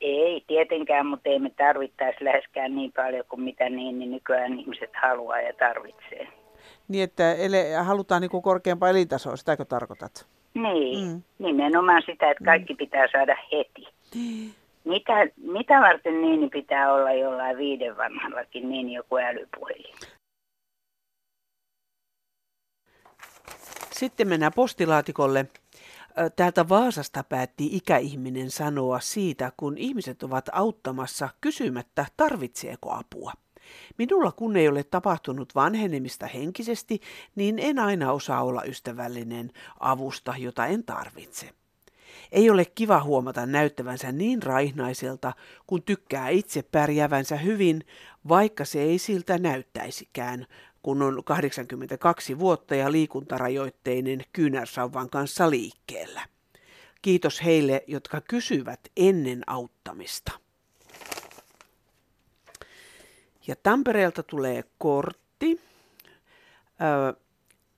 Ei 0.00 0.44
tietenkään, 0.46 1.06
mutta 1.06 1.28
ei 1.28 1.38
me 1.38 1.50
tarvittaisi 1.50 2.24
läheskään 2.24 2.74
niin 2.74 2.92
paljon 2.92 3.24
kuin 3.28 3.40
mitä 3.40 3.68
niin, 3.68 3.98
niin 3.98 4.10
nykyään 4.10 4.58
ihmiset 4.58 4.90
haluaa 5.02 5.40
ja 5.40 5.52
tarvitsee. 5.52 6.28
Niin, 6.88 7.04
että 7.04 7.34
ele, 7.34 7.74
halutaan 7.74 8.22
niin 8.22 8.30
kuin 8.30 8.42
korkeampaa 8.42 8.88
elintasoa, 8.88 9.36
sitäkö 9.36 9.64
tarkoitat? 9.64 10.26
Niin, 10.54 11.08
mm. 11.08 11.22
nimenomaan 11.38 12.02
sitä, 12.06 12.30
että 12.30 12.44
kaikki 12.44 12.72
mm. 12.72 12.76
pitää 12.76 13.06
saada 13.12 13.36
heti. 13.52 13.88
Mitä, 14.84 15.12
mitä 15.36 15.80
varten 15.80 16.22
niin 16.22 16.50
pitää 16.50 16.92
olla 16.94 17.12
jollain 17.12 17.56
viiden 17.56 17.96
vanhallakin 17.96 18.68
niin 18.68 18.90
joku 18.90 19.16
älypuhelin? 19.16 19.94
Sitten 23.98 24.28
mennään 24.28 24.52
postilaatikolle. 24.52 25.46
Täältä 26.36 26.68
Vaasasta 26.68 27.24
päätti 27.24 27.76
ikäihminen 27.76 28.50
sanoa 28.50 29.00
siitä, 29.00 29.52
kun 29.56 29.78
ihmiset 29.78 30.22
ovat 30.22 30.48
auttamassa 30.52 31.28
kysymättä, 31.40 32.06
tarvitseeko 32.16 32.92
apua. 32.92 33.32
Minulla 33.98 34.32
kun 34.32 34.56
ei 34.56 34.68
ole 34.68 34.84
tapahtunut 34.84 35.54
vanhenemista 35.54 36.26
henkisesti, 36.26 37.00
niin 37.34 37.58
en 37.58 37.78
aina 37.78 38.12
osaa 38.12 38.44
olla 38.44 38.64
ystävällinen 38.64 39.52
avusta, 39.80 40.34
jota 40.38 40.66
en 40.66 40.84
tarvitse. 40.84 41.50
Ei 42.32 42.50
ole 42.50 42.64
kiva 42.64 43.02
huomata 43.02 43.46
näyttävänsä 43.46 44.12
niin 44.12 44.42
raihnaiselta, 44.42 45.32
kun 45.66 45.82
tykkää 45.82 46.28
itse 46.28 46.62
pärjäävänsä 46.62 47.36
hyvin, 47.36 47.84
vaikka 48.28 48.64
se 48.64 48.80
ei 48.80 48.98
siltä 48.98 49.38
näyttäisikään, 49.38 50.46
kun 50.82 51.02
on 51.02 51.24
82 51.24 52.38
vuotta 52.38 52.74
ja 52.74 52.92
liikuntarajoitteinen 52.92 54.24
kyynärsauvan 54.32 55.10
kanssa 55.10 55.50
liikkeellä. 55.50 56.20
Kiitos 57.02 57.44
heille, 57.44 57.84
jotka 57.86 58.20
kysyvät 58.20 58.80
ennen 58.96 59.42
auttamista. 59.46 60.32
Ja 63.46 63.56
Tampereelta 63.62 64.22
tulee 64.22 64.64
kortti. 64.78 65.60
Ö, 66.80 67.20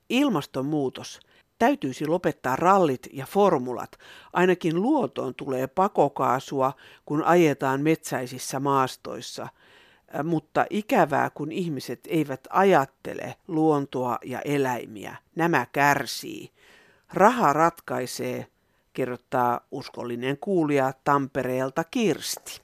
ilmastonmuutos. 0.09 1.19
Täytyisi 1.59 2.07
lopettaa 2.07 2.55
rallit 2.55 3.07
ja 3.13 3.25
formulat. 3.25 3.99
Ainakin 4.33 4.81
luotoon 4.81 5.35
tulee 5.35 5.67
pakokaasua, 5.67 6.73
kun 7.05 7.23
ajetaan 7.23 7.81
metsäisissä 7.81 8.59
maastoissa. 8.59 9.47
Mutta 10.23 10.65
ikävää, 10.69 11.29
kun 11.29 11.51
ihmiset 11.51 11.99
eivät 12.07 12.47
ajattele 12.49 13.35
luontoa 13.47 14.17
ja 14.25 14.41
eläimiä. 14.41 15.15
Nämä 15.35 15.65
kärsii. 15.71 16.51
Raha 17.13 17.53
ratkaisee, 17.53 18.47
kirjoittaa 18.93 19.61
uskollinen 19.71 20.37
kuulija 20.37 20.93
Tampereelta 21.03 21.83
Kirsti. 21.83 22.61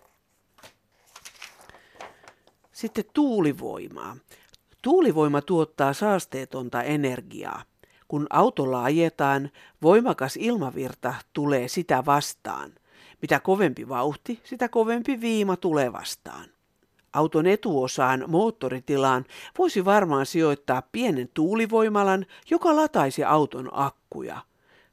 Sitten 2.72 3.06
tuulivoimaa. 3.14 4.18
Tuulivoima 4.82 5.42
tuottaa 5.42 5.94
saasteetonta 5.94 6.84
energiaa. 6.84 7.64
Kun 8.08 8.28
autolla 8.30 8.84
ajetaan, 8.84 9.50
voimakas 9.82 10.38
ilmavirta 10.38 11.14
tulee 11.34 11.68
sitä 11.68 12.06
vastaan. 12.06 12.74
Mitä 13.22 13.40
kovempi 13.40 13.90
vauhti, 13.90 14.42
sitä 14.44 14.70
kovempi 14.70 15.22
viima 15.22 15.58
tulee 15.58 15.94
vastaan. 15.94 16.57
Auton 17.14 17.48
etuosaan 17.48 18.24
moottoritilaan 18.28 19.26
voisi 19.58 19.86
varmaan 19.86 20.26
sijoittaa 20.26 20.82
pienen 20.92 21.30
tuulivoimalan, 21.34 22.26
joka 22.50 22.76
lataisi 22.76 23.24
auton 23.24 23.70
akkuja. 23.72 24.38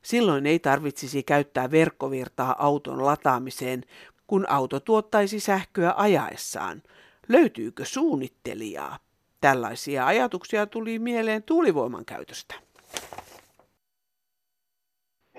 Silloin 0.02 0.46
ei 0.46 0.58
tarvitsisi 0.58 1.22
käyttää 1.22 1.70
verkkovirtaa 1.70 2.56
auton 2.58 3.04
lataamiseen, 3.06 3.82
kun 4.26 4.46
auto 4.48 4.80
tuottaisi 4.80 5.40
sähköä 5.40 5.94
ajaessaan– 5.96 6.82
Löytyykö 7.28 7.84
suunnittelijaa? 7.84 8.98
Tällaisia 9.40 10.06
ajatuksia 10.06 10.66
tuli 10.66 10.98
mieleen 10.98 11.42
tuulivoiman 11.42 12.04
käytöstä. 12.04 12.54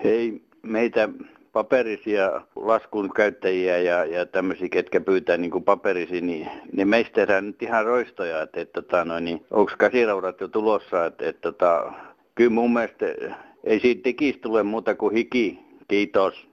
Hei, 0.04 0.42
meitä 0.62 1.08
paperisia 1.56 2.40
laskun 2.56 3.10
käyttäjiä 3.14 3.78
ja, 3.78 4.04
ja 4.04 4.26
tämmöisiä, 4.26 4.68
ketkä 4.68 5.00
pyytää 5.00 5.36
niin 5.36 5.64
paperisia, 5.64 6.20
niin, 6.20 6.48
niin 6.72 6.88
meistä 6.88 7.12
tehdään 7.12 7.46
nyt 7.46 7.62
ihan 7.62 7.84
roistoja, 7.84 8.42
että, 8.42 8.60
että 8.60 8.82
tota, 8.82 9.04
no, 9.04 9.20
niin, 9.20 9.46
onko 9.50 9.72
käsiraudat 9.78 10.40
jo 10.40 10.48
tulossa, 10.48 11.06
että, 11.06 11.28
että 11.28 11.40
tota, 11.40 11.92
kyllä 12.34 12.50
mun 12.50 12.72
mielestä 12.72 13.06
ei 13.64 13.80
siitä 13.80 14.02
tekistä 14.02 14.42
tule 14.42 14.62
muuta 14.62 14.94
kuin 14.94 15.14
hiki. 15.14 15.58
Kiitos. 15.88 16.48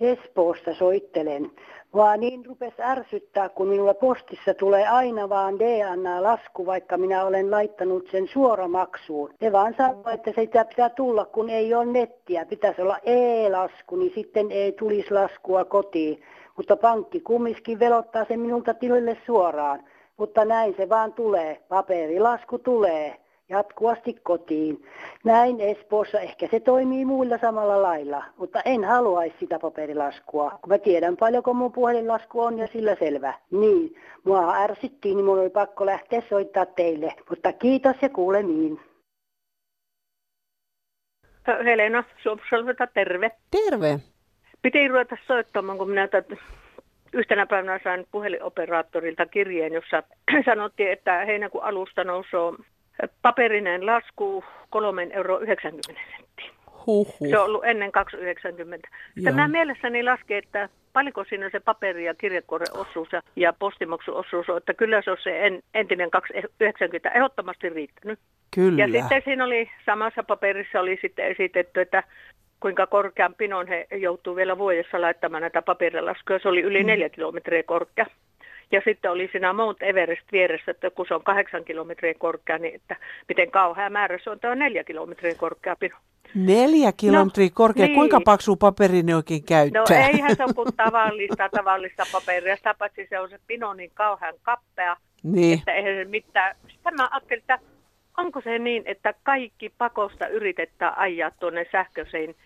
Espoosta 0.00 0.74
soittelen 0.74 1.50
vaan 1.94 2.20
niin 2.20 2.46
rupes 2.46 2.72
ärsyttää, 2.80 3.48
kun 3.48 3.68
minulla 3.68 3.94
postissa 3.94 4.54
tulee 4.54 4.88
aina 4.88 5.28
vaan 5.28 5.58
DNA-lasku, 5.58 6.66
vaikka 6.66 6.96
minä 6.96 7.24
olen 7.24 7.50
laittanut 7.50 8.08
sen 8.10 8.28
suoramaksuun. 8.28 9.30
Ne 9.40 9.52
vaan 9.52 9.74
sanoo, 9.76 10.10
että 10.14 10.32
se 10.32 10.46
pitää 10.68 10.88
tulla, 10.88 11.24
kun 11.24 11.50
ei 11.50 11.74
ole 11.74 11.86
nettiä. 11.86 12.46
Pitäisi 12.46 12.82
olla 12.82 12.98
e-lasku, 13.04 13.96
niin 13.96 14.12
sitten 14.14 14.50
ei 14.50 14.72
tulisi 14.72 15.10
laskua 15.10 15.64
kotiin. 15.64 16.22
Mutta 16.56 16.76
pankki 16.76 17.20
kumminkin 17.20 17.78
velottaa 17.78 18.24
sen 18.24 18.40
minulta 18.40 18.74
tilille 18.74 19.16
suoraan. 19.26 19.84
Mutta 20.16 20.44
näin 20.44 20.74
se 20.76 20.88
vaan 20.88 21.12
tulee. 21.12 21.60
Paperilasku 21.68 22.58
tulee 22.58 23.23
jatkuvasti 23.48 24.14
kotiin. 24.22 24.86
Näin 25.24 25.60
Espoossa 25.60 26.20
ehkä 26.20 26.48
se 26.50 26.60
toimii 26.60 27.04
muilla 27.04 27.38
samalla 27.38 27.82
lailla, 27.82 28.24
mutta 28.36 28.60
en 28.64 28.84
haluaisi 28.84 29.36
sitä 29.40 29.58
paperilaskua, 29.58 30.50
kun 30.50 30.68
mä 30.68 30.78
tiedän 30.78 31.16
paljonko 31.16 31.54
mun 31.54 31.72
puhelinlasku 31.72 32.40
on 32.40 32.58
ja 32.58 32.66
sillä 32.66 32.96
selvä. 32.98 33.34
Niin, 33.50 33.96
mua 34.24 34.54
ärsyttiin, 34.56 35.16
niin 35.16 35.24
mun 35.24 35.38
oli 35.38 35.50
pakko 35.50 35.86
lähteä 35.86 36.22
soittaa 36.28 36.66
teille, 36.66 37.14
mutta 37.30 37.52
kiitos 37.52 37.96
ja 38.02 38.08
kuulemiin. 38.08 38.80
Helena 41.64 42.04
Suomsalveta, 42.22 42.86
terve. 42.86 43.30
Terve. 43.50 44.00
Piti 44.62 44.88
ruveta 44.88 45.16
soittamaan, 45.26 45.78
kun 45.78 45.90
minä 45.90 46.08
tätä 46.08 46.36
yhtenä 47.12 47.46
päivänä 47.46 47.80
sain 47.84 48.06
puhelinoperaattorilta 48.12 49.26
kirjeen, 49.26 49.72
jossa 49.72 50.02
sanottiin, 50.44 50.92
että 50.92 51.24
heinäkuun 51.24 51.64
alusta 51.64 52.04
nousee 52.04 52.40
paperinen 53.22 53.86
lasku 53.86 54.44
3,90 54.76 55.16
euro 55.16 55.40
senttiä. 55.40 56.50
Huhhuh. 56.86 57.30
Se 57.30 57.38
on 57.38 57.44
ollut 57.44 57.64
ennen 57.64 57.90
2,90. 57.90 58.90
Sitten 59.14 59.34
mä 59.34 59.48
mielessäni 59.48 60.02
lasken, 60.02 60.38
että 60.38 60.68
paljonko 60.92 61.24
siinä 61.24 61.50
se 61.50 61.60
paperi- 61.60 62.04
ja 62.04 62.14
kirjekuoren 62.14 62.66
ja, 63.12 63.22
ja 63.36 63.52
postimaksuosuus 63.52 64.48
on, 64.48 64.56
että 64.56 64.74
kyllä 64.74 65.02
se 65.02 65.10
on 65.10 65.16
se 65.22 65.46
en, 65.46 65.62
entinen 65.74 66.10
2,90 66.34 67.16
ehdottomasti 67.16 67.68
riittänyt. 67.68 68.18
Kyllä. 68.54 68.84
Ja 68.84 69.00
sitten 69.00 69.22
siinä 69.24 69.44
oli, 69.44 69.70
samassa 69.86 70.22
paperissa 70.22 70.80
oli 70.80 70.98
sitten 71.02 71.26
esitetty, 71.26 71.80
että 71.80 72.02
kuinka 72.60 72.86
korkean 72.86 73.34
pinon 73.34 73.68
he 73.68 73.86
joutuu 73.96 74.36
vielä 74.36 74.58
vuodessa 74.58 75.00
laittamaan 75.00 75.40
näitä 75.40 75.62
paperilaskuja. 75.62 76.38
Se 76.38 76.48
oli 76.48 76.62
yli 76.62 76.80
mm. 76.80 76.86
neljä 76.86 77.08
kilometriä 77.08 77.62
korkea. 77.62 78.06
Ja 78.74 78.80
sitten 78.84 79.10
oli 79.10 79.28
siinä 79.32 79.52
Mount 79.52 79.82
Everest 79.82 80.32
vieressä, 80.32 80.70
että 80.70 80.90
kun 80.90 81.06
se 81.08 81.14
on 81.14 81.24
kahdeksan 81.24 81.64
kilometriä 81.64 82.14
korkea, 82.18 82.58
niin 82.58 82.74
että 82.74 82.96
miten 83.28 83.50
kauhea 83.50 83.90
määrä 83.90 84.18
se 84.24 84.30
on, 84.30 84.40
tämä 84.40 84.52
on 84.52 84.58
neljä 84.58 84.84
kilometriä 84.84 85.34
korkea 85.34 85.76
pino. 85.76 85.96
Neljä 86.34 86.92
kilometriä 86.96 87.46
no, 87.46 87.52
korkea. 87.54 87.86
Niin. 87.86 87.94
Kuinka 87.94 88.20
paksu 88.24 88.56
paperi 88.56 89.02
ne 89.02 89.16
oikein 89.16 89.44
käyttää? 89.44 89.82
No 89.82 90.06
eihän 90.06 90.36
se 90.36 90.44
ole 90.44 90.54
kuin 90.54 90.76
tavallista, 90.84 91.48
tavallista 91.48 92.02
paperia. 92.12 92.56
Sitä 92.56 92.74
paitsi 92.78 93.06
se 93.10 93.18
on 93.18 93.28
se 93.28 93.38
pino 93.46 93.74
niin 93.74 93.90
kauhean 93.94 94.34
kappea, 94.42 94.96
niin. 95.22 95.58
että 95.58 95.72
eihän 95.72 95.94
se 95.94 96.04
mitään. 96.10 96.56
Sitten 96.68 96.94
mä 96.94 97.08
ajattelin, 97.10 97.40
että 97.40 97.58
onko 98.16 98.40
se 98.40 98.58
niin, 98.58 98.82
että 98.86 99.14
kaikki 99.22 99.72
pakosta 99.78 100.28
yritetään 100.28 100.98
ajaa 100.98 101.30
tuonne 101.30 101.66
sähköisiin, 101.72 102.36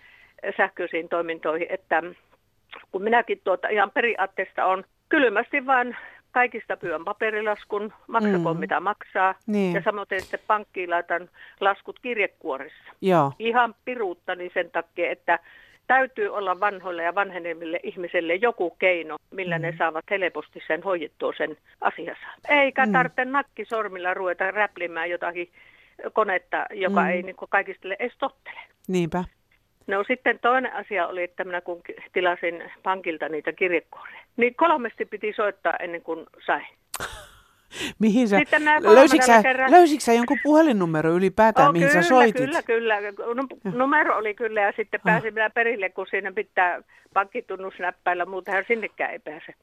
sähköisiin 0.57 1.09
toimintoihin, 1.09 1.67
että 1.71 2.03
kun 2.93 3.03
minäkin 3.03 3.41
tuota 3.45 3.69
ihan 3.69 3.91
periaatteesta 3.91 4.65
on 4.65 4.85
kylmästi 5.09 5.67
vaan 5.67 5.97
kaikista 6.33 6.77
pyön 6.77 7.05
paperilaskun, 7.05 7.93
maksakoon 8.07 8.57
mm. 8.57 8.61
mitä 8.61 8.81
maksaa. 8.81 9.35
Niin. 9.47 9.75
Ja 9.75 9.83
samoin 9.83 10.07
sitten 10.19 10.41
pankkiin 10.47 10.91
laitan 10.91 11.29
laskut 11.61 11.99
kirjekuorissa. 12.01 12.93
Joo. 13.01 13.33
Ihan 13.39 13.75
piruuttani 13.85 14.51
sen 14.55 14.71
takia, 14.71 15.11
että 15.11 15.39
täytyy 15.87 16.29
olla 16.29 16.61
vanhoille 16.61 17.03
ja 17.03 17.15
vanhenemmille 17.15 17.81
ihmisille 17.83 18.35
joku 18.35 18.71
keino, 18.71 19.17
millä 19.31 19.59
mm. 19.59 19.63
ne 19.63 19.75
saavat 19.79 20.05
helposti 20.11 20.63
sen 20.67 20.83
hoidettua 20.83 21.33
sen 21.37 21.57
asiassa. 21.81 22.27
Eikä 22.49 22.87
mm. 22.87 22.93
tarvitse 22.93 23.25
nakkisormilla 23.25 24.15
ruveta 24.15 24.51
räplimään 24.51 25.11
jotakin 25.11 25.51
konetta, 26.13 26.67
joka 26.71 27.01
mm. 27.01 27.09
ei 27.09 27.23
niin 27.23 27.37
kaikista 27.49 27.89
edes 27.99 28.13
tottele. 28.19 28.61
Niinpä. 28.89 29.25
No 29.87 30.05
sitten 30.05 30.39
toinen 30.39 30.73
asia 30.73 31.07
oli, 31.07 31.23
että 31.23 31.45
minä 31.45 31.61
kun 31.61 31.81
tilasin 32.13 32.63
pankilta 32.83 33.29
niitä 33.29 33.53
kirjekuoria, 33.53 34.21
niin 34.39 34.55
kolmesti 34.55 35.05
piti 35.05 35.33
soittaa 35.37 35.77
ennen 35.81 36.03
kuin 36.03 36.27
sai. 36.47 36.61
Mihin 37.99 38.29
sä, 38.29 38.37
löysitkö 38.83 39.27
sä, 39.27 39.43
löysitkö 39.71 40.05
sä 40.05 40.13
jonkun 40.13 40.39
puhelinnumero 40.43 41.11
ylipäätään, 41.11 41.69
oh, 41.69 41.73
mihin 41.73 41.89
kyllä, 41.89 42.03
sä 42.03 42.09
soitit? 42.09 42.35
Kyllä, 42.37 42.63
kyllä. 42.63 42.97
Numero 43.65 44.17
oli 44.17 44.35
kyllä 44.35 44.61
ja 44.61 44.73
sitten 44.77 45.01
pääsin 45.05 45.35
vielä 45.35 45.51
perille, 45.51 45.91
kun 45.91 46.07
siinä 46.11 46.33
pitää 46.33 46.83
pankkitunnus 47.15 47.75
näppäillä, 47.79 48.27
muutenhan 48.27 48.65
sinnekään 48.69 49.11
ei 49.11 49.19
pääse. 49.19 49.55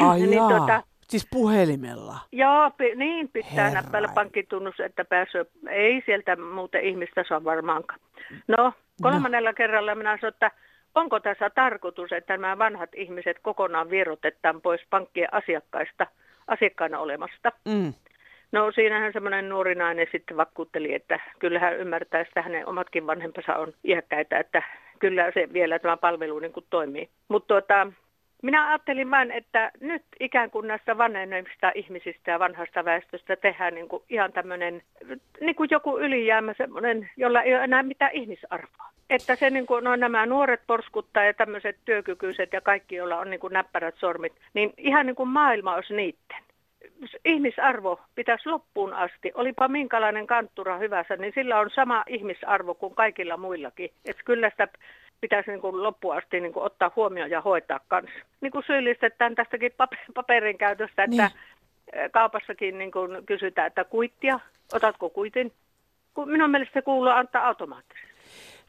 Ai 0.08 0.20
niin, 0.20 0.38
tuota, 0.38 0.82
Siis 1.08 1.28
puhelimella? 1.30 2.18
Joo, 2.32 2.70
p- 2.70 2.96
niin 2.96 3.28
pitää 3.28 3.64
Herra. 3.64 3.82
näppäillä 3.82 4.08
pankkitunnus, 4.14 4.80
että 4.80 5.04
pääsee. 5.04 5.46
Ei 5.70 6.02
sieltä 6.06 6.36
muuten 6.36 6.84
ihmistä 6.84 7.24
saa 7.28 7.44
varmaankaan. 7.44 8.00
No, 8.48 8.72
kolmannella 9.02 9.50
no. 9.50 9.54
kerralla 9.54 9.94
minä 9.94 10.18
sanoin, 10.20 10.34
että 10.34 10.50
onko 10.94 11.20
tässä 11.20 11.50
tarkoitus, 11.50 12.12
että 12.12 12.36
nämä 12.36 12.58
vanhat 12.58 12.90
ihmiset 12.94 13.36
kokonaan 13.42 13.90
vierotetaan 13.90 14.60
pois 14.60 14.80
pankkien 14.90 15.34
asiakkaista, 15.34 16.06
asiakkaana 16.46 16.98
olemasta. 16.98 17.52
Mm. 17.64 17.92
No 18.52 18.72
siinähän 18.72 19.12
semmoinen 19.12 19.48
nuori 19.48 19.74
nainen 19.74 20.06
sitten 20.12 20.36
vakuutteli, 20.36 20.94
että 20.94 21.20
kyllähän 21.38 21.76
ymmärtää, 21.76 22.20
että 22.20 22.42
hänen 22.42 22.68
omatkin 22.68 23.06
vanhempansa 23.06 23.56
on 23.56 23.72
iäkkäitä, 23.84 24.38
että 24.38 24.62
kyllä 24.98 25.30
se 25.34 25.52
vielä 25.52 25.78
tämä 25.78 25.96
palvelu 25.96 26.38
niin 26.38 26.52
kuin 26.52 26.66
toimii. 26.70 27.08
Mutta 27.28 27.46
tuota, 27.46 27.86
minä 28.42 28.68
ajattelin 28.68 29.10
vain, 29.10 29.30
että 29.30 29.72
nyt 29.80 30.02
ikään 30.20 30.50
kuin 30.50 30.68
näistä 30.68 30.98
vanhemmista 30.98 31.72
ihmisistä 31.74 32.30
ja 32.30 32.38
vanhasta 32.38 32.84
väestöstä 32.84 33.36
tehdään 33.36 33.74
niin 33.74 33.88
kuin 33.88 34.02
ihan 34.08 34.32
tämmöinen, 34.32 34.82
niin 35.40 35.54
kuin 35.54 35.68
joku 35.70 35.98
ylijäämä 35.98 36.54
semmoinen, 36.54 37.10
jolla 37.16 37.42
ei 37.42 37.54
ole 37.54 37.64
enää 37.64 37.82
mitään 37.82 38.12
ihmisarvoa. 38.12 38.93
Että 39.14 39.36
se 39.36 39.50
niin 39.50 39.66
kuin, 39.66 39.84
no 39.84 39.96
nämä 39.96 40.26
nuoret 40.26 40.60
porskuttaa 40.66 41.24
ja 41.24 41.34
tämmöiset 41.34 41.76
työkykyiset 41.84 42.52
ja 42.52 42.60
kaikki, 42.60 42.94
joilla 42.94 43.18
on 43.18 43.30
niin 43.30 43.40
kuin 43.40 43.52
näppärät 43.52 43.94
sormit, 43.98 44.32
niin 44.54 44.74
ihan 44.76 45.06
niin 45.06 45.16
kuin 45.16 45.28
maailma 45.28 45.74
olisi 45.74 45.94
niitten 45.94 46.38
ihmisarvo 47.24 48.00
pitäisi 48.14 48.48
loppuun 48.48 48.92
asti. 48.92 49.32
Olipa 49.34 49.68
minkälainen 49.68 50.26
kanttura 50.26 50.78
hyvässä, 50.78 51.16
niin 51.16 51.32
sillä 51.34 51.60
on 51.60 51.70
sama 51.70 52.04
ihmisarvo 52.06 52.74
kuin 52.74 52.94
kaikilla 52.94 53.36
muillakin. 53.36 53.90
Että 54.04 54.22
kyllä 54.24 54.50
sitä 54.50 54.68
pitäisi 55.20 55.50
niin 55.50 55.60
kuin 55.60 55.82
loppuun 55.82 56.16
asti 56.16 56.40
niin 56.40 56.52
kuin 56.52 56.64
ottaa 56.64 56.92
huomioon 56.96 57.30
ja 57.30 57.40
hoitaa 57.40 57.80
kanssa. 57.88 58.18
Niin 58.40 58.52
kuin 58.52 58.64
syyllistetään 58.66 59.34
tästäkin 59.34 59.72
paperin 60.14 60.58
käytöstä, 60.58 61.04
että 61.04 61.30
niin. 61.92 62.10
kaupassakin 62.10 62.78
niin 62.78 62.92
kuin 62.92 63.26
kysytään, 63.26 63.66
että 63.66 63.84
kuittia, 63.84 64.40
otatko 64.72 65.10
kuitin? 65.10 65.52
Minun 66.26 66.50
mielestä 66.50 66.74
se 66.74 66.82
kuuluu 66.82 67.12
antaa 67.12 67.46
automaattisesti. 67.46 68.13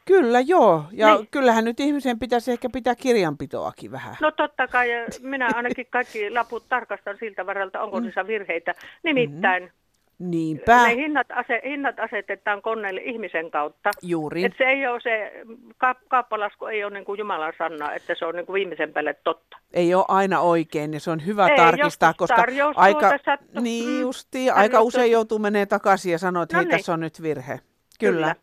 Kyllä, 0.06 0.40
joo. 0.40 0.84
Ja 0.92 1.14
niin. 1.14 1.28
kyllähän 1.30 1.64
nyt 1.64 1.80
ihmisen 1.80 2.18
pitäisi 2.18 2.52
ehkä 2.52 2.68
pitää 2.72 2.94
kirjanpitoakin 2.94 3.92
vähän. 3.92 4.16
No 4.20 4.30
totta 4.30 4.68
kai. 4.68 4.88
Minä 5.22 5.50
ainakin 5.54 5.86
kaikki 5.90 6.30
laput 6.30 6.64
tarkastan 6.68 7.16
siltä 7.20 7.46
varalta, 7.46 7.80
onko 7.80 7.96
mm. 7.96 8.04
niissä 8.04 8.26
virheitä. 8.26 8.74
Nimittäin 9.02 9.62
mm-hmm. 9.62 9.86
Niinpä. 10.18 10.86
Ne 10.86 10.94
hinnat, 10.96 11.26
ase, 11.30 11.62
hinnat 11.64 12.00
asetetaan 12.00 12.62
koneelle 12.62 13.00
ihmisen 13.00 13.50
kautta. 13.50 13.90
Juuri. 14.02 14.44
Et 14.44 14.52
se 14.58 14.64
ei 14.64 14.86
ole 14.86 15.00
se, 15.00 15.32
ka, 15.78 15.94
kauppalasku 16.08 16.66
ei 16.66 16.84
ole 16.84 16.94
niin 16.94 17.04
kuin 17.04 17.18
Jumalan 17.18 17.52
sana, 17.58 17.92
että 17.92 18.14
se 18.18 18.26
on 18.26 18.34
niin 18.34 18.46
kuin 18.46 18.54
viimeisen 18.54 18.92
päälle 18.92 19.14
totta. 19.24 19.56
Ei 19.72 19.94
ole 19.94 20.04
aina 20.08 20.40
oikein 20.40 20.94
ja 20.94 21.00
se 21.00 21.10
on 21.10 21.26
hyvä 21.26 21.48
ei, 21.48 21.56
tarkistaa, 21.56 22.14
koska 22.14 22.44
aika, 22.76 23.10
niin 23.60 23.88
mm, 23.88 24.00
justi, 24.00 24.50
aika 24.50 24.80
usein 24.80 25.12
joutuu 25.12 25.38
menee 25.38 25.66
takaisin 25.66 26.12
ja 26.12 26.18
sanoo, 26.18 26.42
että 26.42 26.56
no 26.56 26.58
hei 26.58 26.64
niin. 26.64 26.78
tässä 26.78 26.92
on 26.92 27.00
nyt 27.00 27.22
virhe. 27.22 27.60
Kyllä. 27.98 28.16
Kyllä. 28.16 28.34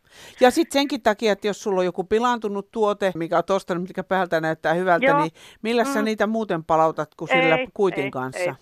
Ja 0.42 0.52
sitten 0.52 0.74
senkin 0.74 1.02
takia, 1.02 1.32
että 1.32 1.48
jos 1.48 1.64
sulla 1.64 1.80
on 1.80 1.86
joku 1.86 2.04
pilaantunut 2.04 2.72
tuote, 2.72 3.12
mikä 3.16 3.38
on 3.38 3.56
ostanut, 3.56 3.88
mikä 3.88 4.04
päältä 4.04 4.42
näyttää 4.42 4.74
hyvältä, 4.74 5.06
Joo. 5.06 5.22
niin 5.22 5.32
millä 5.62 5.84
mm. 5.84 5.90
sä 5.90 6.02
niitä 6.02 6.28
muuten 6.28 6.64
palautat 6.64 7.16
kuin 7.16 7.30
sillä 7.30 7.56
ei, 7.56 7.68
kuitin 7.74 8.04
ei, 8.04 8.12
kanssa? 8.12 8.40
Ei. 8.40 8.54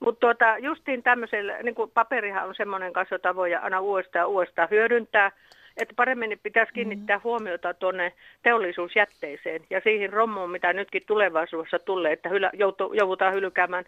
Mutta 0.00 0.20
tuota, 0.20 0.58
justiin 0.58 1.02
tämmöisellä, 1.02 1.62
niin 1.62 1.74
kuin 1.74 1.90
paperihan 1.90 2.48
on 2.48 2.54
semmoinen 2.54 2.92
kanssa, 2.92 3.14
jota 3.14 3.36
voi 3.36 3.54
aina 3.54 3.80
uudestaan 3.80 4.28
uudestaan 4.28 4.70
hyödyntää. 4.70 5.32
että 5.76 5.94
paremmin 5.96 6.40
pitäisi 6.42 6.72
mm. 6.72 6.74
kiinnittää 6.74 7.20
huomiota 7.24 7.74
tuonne 7.74 8.12
teollisuusjätteeseen 8.42 9.62
ja 9.70 9.80
siihen 9.84 10.12
rommuun, 10.12 10.50
mitä 10.50 10.72
nytkin 10.72 11.02
tulevaisuudessa 11.06 11.78
tulee, 11.78 12.12
että 12.12 12.28
hylä, 12.28 12.50
joutu, 12.52 12.92
joudutaan 12.92 13.34
hylkäämään 13.34 13.84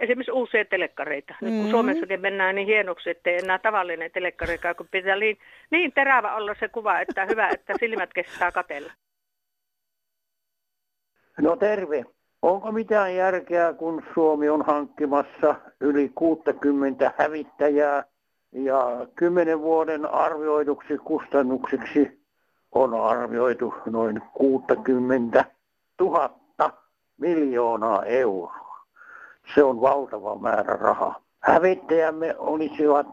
esimerkiksi 0.00 0.32
uusia 0.32 0.64
telekkareita. 0.64 1.34
Nyt 1.40 1.54
kun 1.54 1.64
mm. 1.64 1.70
Suomessakin 1.70 2.20
mennään 2.20 2.54
niin 2.54 2.66
hienoksi, 2.66 3.10
että 3.10 3.30
ei 3.30 3.38
enää 3.38 3.58
tavallinen 3.58 4.10
telekkari, 4.10 4.58
kun 4.76 4.88
pitää 4.90 5.16
niin, 5.16 5.38
niin 5.70 5.92
terävä 5.92 6.36
olla 6.36 6.54
se 6.60 6.68
kuva, 6.68 7.00
että 7.00 7.26
hyvä, 7.26 7.48
että 7.48 7.74
silmät 7.80 8.10
kestää 8.14 8.52
katella. 8.52 8.92
No 11.40 11.56
terve. 11.56 12.04
Onko 12.42 12.72
mitään 12.72 13.14
järkeä, 13.14 13.72
kun 13.72 14.02
Suomi 14.14 14.48
on 14.48 14.62
hankkimassa 14.66 15.54
yli 15.80 16.10
60 16.14 17.12
hävittäjää 17.18 18.04
ja 18.52 19.06
10 19.14 19.60
vuoden 19.60 20.06
arvioiduksi 20.06 20.98
kustannuksiksi 20.98 22.20
on 22.72 22.94
arvioitu 22.94 23.74
noin 23.86 24.22
60 24.34 25.44
000 26.00 26.40
miljoonaa 27.18 28.04
euroa. 28.04 28.59
Se 29.54 29.62
on 29.62 29.80
valtava 29.80 30.38
määrä 30.38 30.76
rahaa. 30.76 31.22
Hävittäjämme 31.40 32.34
olisivat 32.38 33.06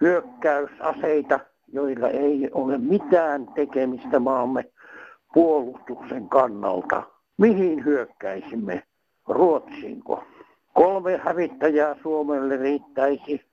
hyökkäysaseita, 0.00 1.40
joilla 1.72 2.08
ei 2.08 2.50
ole 2.52 2.78
mitään 2.78 3.46
tekemistä 3.54 4.18
maamme 4.18 4.64
puolustuksen 5.34 6.28
kannalta. 6.28 7.02
Mihin 7.38 7.84
hyökkäisimme? 7.84 8.82
Ruotsiinko? 9.28 10.24
Kolme 10.74 11.20
hävittäjää 11.24 11.96
Suomelle 12.02 12.56
riittäisi. 12.56 13.44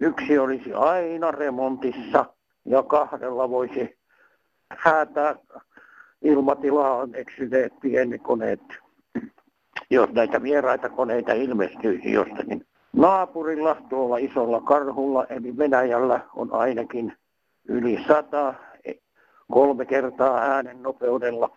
Yksi 0.00 0.38
olisi 0.38 0.72
aina 0.72 1.30
remontissa 1.30 2.24
ja 2.64 2.82
kahdella 2.82 3.50
voisi 3.50 3.98
häätää 4.70 5.34
ilmatilaan 6.22 7.14
eksyneet 7.14 7.72
pienet 7.80 8.22
koneet, 8.22 8.60
jos 9.90 10.10
näitä 10.10 10.42
vieraita 10.42 10.88
koneita 10.88 11.32
ilmestyisi 11.32 12.12
jostakin. 12.12 12.66
Naapurilla 12.92 13.76
tuolla 13.88 14.16
isolla 14.16 14.60
karhulla 14.60 15.24
eli 15.24 15.56
Venäjällä 15.56 16.20
on 16.34 16.52
ainakin 16.52 17.12
yli 17.68 18.04
sata 18.08 18.54
kolme 19.52 19.84
kertaa 19.84 20.38
äänen 20.38 20.82
nopeudella 20.82 21.56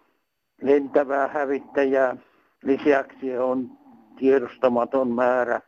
lentävää 0.62 1.28
hävittäjää. 1.28 2.18
Lisäksi 2.64 3.38
on 3.38 3.70
tiedostamaton 4.18 5.12
määrä 5.12 5.62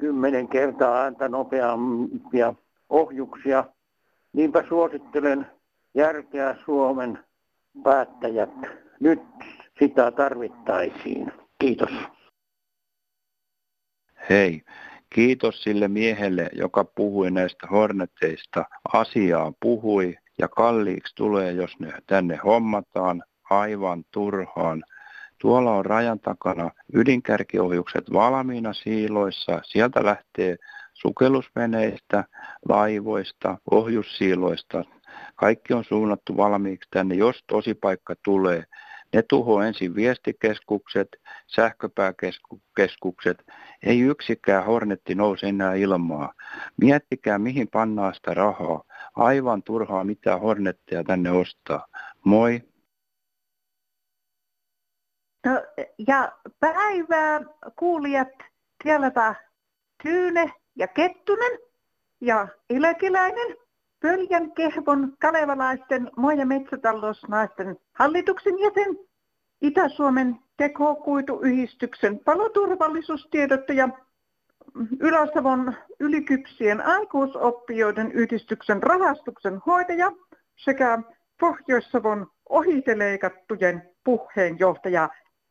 kymmenen 0.00 0.48
kertaa 0.48 1.02
ääntä 1.02 1.28
nopeampia 1.28 2.54
ohjuksia. 2.90 3.64
Niinpä 4.32 4.64
suosittelen 4.68 5.46
järkeä 5.94 6.56
Suomen 6.64 7.18
päättäjät. 7.82 8.50
Nyt 9.00 9.22
sitä 9.78 10.10
tarvittaisiin. 10.10 11.32
Kiitos. 11.58 11.90
Hei, 14.30 14.62
kiitos 15.14 15.62
sille 15.62 15.88
miehelle, 15.88 16.48
joka 16.52 16.84
puhui 16.84 17.30
näistä 17.30 17.66
horneteista. 17.66 18.64
Asiaa 18.92 19.52
puhui 19.60 20.14
ja 20.38 20.48
kalliiksi 20.48 21.14
tulee, 21.14 21.52
jos 21.52 21.80
ne 21.80 21.92
tänne 22.06 22.36
hommataan 22.36 23.22
aivan 23.50 24.04
turhaan. 24.10 24.84
Tuolla 25.40 25.72
on 25.72 25.86
rajan 25.86 26.20
takana 26.20 26.70
ydinkärkiohjukset 26.94 28.12
valmiina 28.12 28.72
siiloissa. 28.72 29.60
Sieltä 29.64 30.04
lähtee 30.04 30.56
sukellusveneistä, 30.94 32.24
laivoista, 32.68 33.58
ohjussiiloista. 33.70 34.84
Kaikki 35.36 35.74
on 35.74 35.84
suunnattu 35.84 36.36
valmiiksi 36.36 36.88
tänne, 36.90 37.14
jos 37.14 37.44
paikka 37.80 38.14
tulee. 38.24 38.64
Ne 39.12 39.22
tuho 39.22 39.62
ensin 39.62 39.94
viestikeskukset, 39.94 41.08
sähköpääkeskukset. 41.46 43.46
Ei 43.82 44.00
yksikään 44.00 44.64
hornetti 44.64 45.14
nouse 45.14 45.46
enää 45.46 45.74
ilmaa. 45.74 46.32
Miettikää, 46.76 47.38
mihin 47.38 47.68
pannaan 47.68 48.14
sitä 48.14 48.34
rahaa. 48.34 48.82
Aivan 49.16 49.62
turhaa 49.62 50.04
mitä 50.04 50.38
hornetteja 50.38 51.04
tänne 51.04 51.30
ostaa. 51.30 51.86
Moi! 52.24 52.62
No, 55.46 55.62
ja 56.08 56.32
päivää 56.60 57.40
kuulijat 57.76 58.28
sielläpä 58.82 59.34
Tyyne 60.02 60.52
ja 60.76 60.88
Kettunen 60.88 61.58
ja 62.20 62.48
Iläkiläinen, 62.70 63.56
Pöljän 64.00 64.52
Kehvon 64.52 65.16
kalevalaisten 65.20 66.10
maa- 66.16 66.34
ja 66.34 66.46
metsätalousnaisten 66.46 67.76
hallituksen 67.92 68.58
jäsen, 68.58 68.96
Itä-Suomen 69.60 70.36
tekokuituyhdistyksen 70.56 72.18
paloturvallisuustiedottaja, 72.18 73.88
Ylä-Savon 75.00 75.74
ylikypsien 76.00 76.86
aikuisoppijoiden 76.86 78.12
yhdistyksen 78.12 78.82
rahastuksen 78.82 79.60
hoitaja 79.66 80.12
sekä 80.56 80.98
Pohjois-Savon 81.40 82.26
ohiteleikattujen 82.48 83.90
puheenjohtaja 84.04 85.08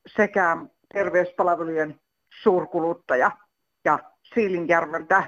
sekä 0.08 0.58
terveyspalvelujen 0.94 2.00
suurkuluttaja 2.44 3.32
ja 3.86 4.00
Siilinjärveltä 4.34 5.24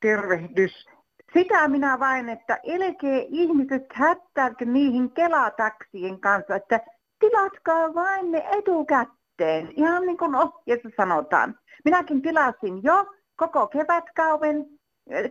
tervehdys. 0.00 0.86
Sitä 1.34 1.68
minä 1.68 1.98
vain, 1.98 2.28
että 2.28 2.58
elkee 2.62 3.26
ihmiset 3.28 3.86
hättääkö 3.92 4.64
niihin 4.64 5.10
kelataksien 5.10 6.20
kanssa, 6.20 6.56
että 6.56 6.80
tilatkaa 7.18 7.94
vain 7.94 8.32
ne 8.32 8.48
etukäteen, 8.58 9.68
ihan 9.76 10.06
niin 10.06 10.18
kuin 10.18 10.34
ohjeessa 10.34 10.88
sanotaan. 10.96 11.58
Minäkin 11.84 12.22
tilasin 12.22 12.82
jo 12.82 13.06
koko 13.36 13.66
kevätkauven 13.66 14.66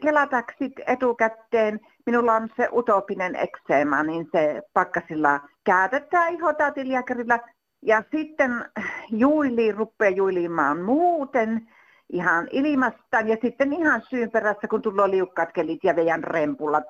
kelataksit 0.02 0.74
etukäteen. 0.88 1.80
Minulla 2.06 2.34
on 2.34 2.50
se 2.58 2.70
utopinen 2.74 3.36
ekseema, 3.36 4.04
niin 4.04 4.28
se 4.32 4.62
pakkasilla 4.74 5.40
käytetään 5.64 6.34
ihotaatilääkärillä 6.34 7.40
ja 7.82 8.04
sitten 8.12 8.66
juili 9.10 9.72
rupeaa 9.72 10.10
juilimaan 10.10 10.82
muuten 10.82 11.68
ihan 12.12 12.48
ilmastaan 12.52 13.28
ja 13.28 13.38
sitten 13.42 13.74
ihan 13.74 14.02
syyn 14.10 14.32
perässä, 14.32 14.68
kun 14.68 14.82
tulee 14.82 15.10
liukkaat 15.10 15.52
kelit 15.52 15.84
ja 15.84 15.96
vejan 15.96 16.24
rempulat. 16.24 16.88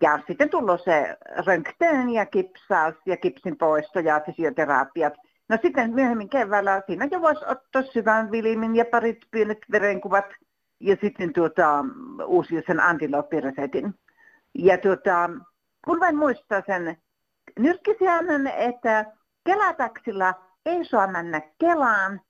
Ja 0.00 0.18
sitten 0.26 0.50
tulee 0.50 0.78
se 0.78 1.16
röntgen 1.46 2.10
ja 2.10 2.26
kipsaus 2.26 2.94
ja 3.06 3.16
kipsin 3.16 3.58
poisto 3.58 4.00
ja 4.00 4.20
fysioterapiat. 4.26 5.14
No 5.48 5.58
sitten 5.62 5.94
myöhemmin 5.94 6.28
keväällä 6.28 6.82
siinä 6.86 7.08
jo 7.10 7.20
voisi 7.20 7.44
ottaa 7.46 7.82
syvän 7.82 8.30
vilimin 8.30 8.76
ja 8.76 8.84
parit 8.84 9.18
pienet 9.30 9.58
verenkuvat 9.72 10.24
ja 10.80 10.96
sitten 11.00 11.32
tuota, 11.32 11.84
uusia 12.26 12.62
sen 12.66 12.80
antilooppiresetin. 12.80 13.94
Ja 14.54 14.78
tuota, 14.78 15.30
kun 15.84 16.00
vain 16.00 16.16
muistaa 16.16 16.62
sen 16.66 16.96
nyrkkisäännön, 17.58 18.46
että 18.46 19.04
Kelataksilla 19.44 20.34
ei 20.66 20.84
saa 20.84 21.06
mennä 21.06 21.40
Kelaan 21.58 22.20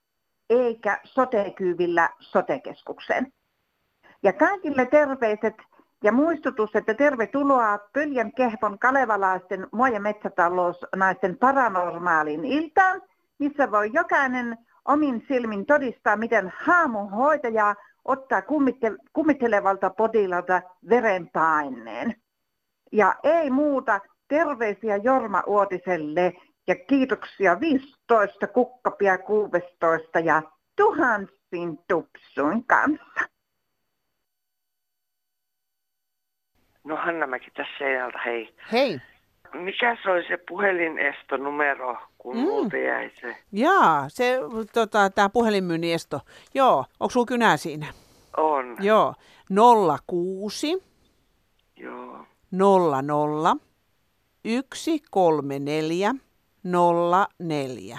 eikä 0.52 1.00
sotekyyvillä 1.04 2.10
sotekeskukseen. 2.20 3.32
Ja 4.22 4.32
kaikille 4.32 4.86
terveiset 4.86 5.54
ja 6.04 6.12
muistutus, 6.12 6.70
että 6.74 6.94
tervetuloa 6.94 7.78
Pöljän 7.92 8.32
Kehpon 8.32 8.78
kalevalaisten 8.78 9.66
maa- 9.72 9.88
ja 9.88 10.00
metsätalousnaisten 10.00 11.38
paranormaaliin 11.38 12.44
iltaan, 12.44 13.02
missä 13.38 13.70
voi 13.70 13.90
jokainen 13.92 14.58
omin 14.84 15.24
silmin 15.28 15.66
todistaa, 15.66 16.16
miten 16.16 16.52
haamuhoitaja 16.56 17.74
ottaa 18.04 18.42
kummittelevalta 19.12 19.90
potilalta 19.90 20.62
verenpaineen. 20.88 22.14
Ja 22.92 23.14
ei 23.22 23.50
muuta, 23.50 24.00
terveisiä 24.28 24.96
Jorma 24.96 25.42
Uotiselle 25.46 26.32
ja 26.66 26.74
kiitoksia 26.74 27.60
15 27.60 28.46
kukkapia 28.46 29.18
16 29.18 30.20
ja 30.20 30.42
tuhansin 30.76 31.78
tupsuin 31.88 32.64
kanssa. 32.66 33.20
No 36.84 36.96
Hanna-Mäki 36.96 37.50
tässä 37.50 37.72
Seinältä, 37.78 38.18
hei. 38.24 38.54
Hei. 38.72 39.00
Mikä 39.52 39.96
se 40.02 40.10
oli 40.10 40.28
se 40.28 40.38
puhelinestonumero, 40.48 41.96
kun 42.18 42.36
mm. 42.36 42.42
multa 42.42 42.76
jäi 42.76 43.10
se? 43.20 43.36
Jaa, 43.52 44.08
se, 44.08 44.38
tota, 44.72 45.10
tämä 45.10 45.28
puhelinmyynnin 45.28 45.94
esto. 45.94 46.20
Joo, 46.54 46.84
onko 47.00 47.10
sulla 47.10 47.26
kynää 47.26 47.56
siinä? 47.56 47.86
On. 48.36 48.76
Joo, 48.80 49.14
06. 50.06 50.82
Joo. 51.76 52.26
00 52.50 53.56
134 54.74 56.14
04. 57.38 57.98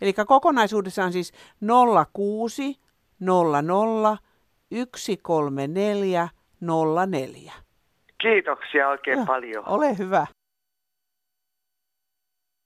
Eli 0.00 0.12
kokonaisuudessaan 0.12 1.12
siis 1.12 1.32
06 2.12 2.80
00 3.20 4.16
134 4.96 6.28
04. 7.10 7.52
Kiitoksia 8.20 8.88
oikein 8.88 9.16
Joo, 9.16 9.26
paljon. 9.26 9.68
Ole 9.68 9.98
hyvä. 9.98 10.26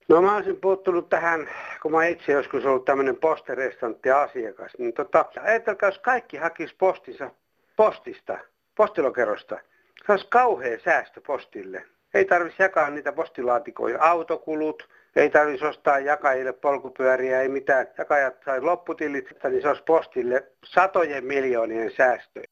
No 0.09 0.22
mä 0.22 0.37
olisin 0.37 0.61
puuttunut 0.61 1.09
tähän, 1.09 1.48
kun 1.83 1.92
mä 1.92 2.07
itse 2.07 2.33
joskus 2.33 2.66
ollut 2.66 2.85
tämmöinen 2.85 3.16
posterestantti 3.16 4.11
asiakas, 4.11 4.72
niin 4.79 4.92
tota, 4.92 5.24
ajatelkaa, 5.42 5.88
jos 5.88 5.98
kaikki 5.98 6.37
hakisi 6.37 6.74
postinsa 6.79 7.31
postista, 7.77 8.38
postilokerosta, 8.74 9.59
se 10.07 10.12
olisi 10.12 10.27
kauhea 10.31 10.79
säästö 10.85 11.20
postille. 11.27 11.85
Ei 12.14 12.24
tarvitsisi 12.24 12.62
jakaa 12.62 12.90
niitä 12.90 13.12
postilaatikoja, 13.12 14.03
autokulut, 14.03 14.88
ei 15.18 15.31
tarvitsisi 15.31 15.66
ostaa 15.66 15.98
jakajille 15.98 16.52
polkupyöriä, 16.52 17.42
ei 17.42 17.48
mitään. 17.48 17.87
Jakajat 17.98 18.35
sai 18.44 18.61
lopputilit, 18.61 19.24
niin 19.50 19.62
se 19.62 19.68
olisi 19.68 19.83
postille 19.83 20.46
satojen 20.64 21.24
miljoonien 21.24 21.90
säästö. 21.96 22.42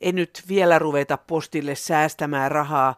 En 0.00 0.14
nyt 0.14 0.42
vielä 0.48 0.78
ruveta 0.78 1.18
postille 1.26 1.74
säästämään 1.74 2.50
rahaa. 2.50 2.96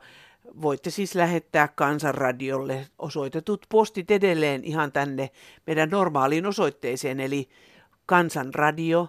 Voitte 0.63 0.91
siis 0.91 1.15
lähettää 1.15 1.69
Kansanradiolle 1.69 2.87
osoitetut 2.99 3.67
postit 3.69 4.11
edelleen 4.11 4.65
ihan 4.65 4.93
tänne 4.93 5.31
meidän 5.67 5.91
normaaliin 5.91 6.47
osoitteeseen, 6.47 7.21
eli 7.21 7.49
Kansanradio 8.07 9.09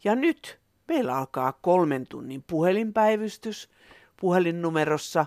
Ja 0.05 0.15
nyt 0.15 0.61
meillä 0.89 1.17
alkaa 1.17 1.53
kolmen 1.53 2.07
tunnin 2.07 2.45
puhelinpäivystys 2.47 3.71
puhelinnumerossa 4.21 5.27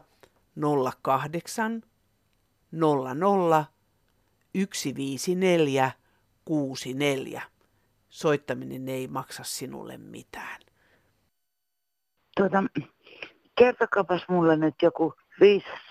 08 1.02 1.84
00 2.72 3.66
154 4.54 5.92
64. 6.46 7.42
Soittaminen 8.10 8.90
ei 8.90 9.08
maksa 9.08 9.44
sinulle 9.44 9.98
mitään. 9.98 10.62
Tuota, 12.38 12.64
kertokapas 13.56 14.22
mulle 14.30 14.58
nyt 14.58 14.76
joku 14.82 15.14
viisas 15.40 15.82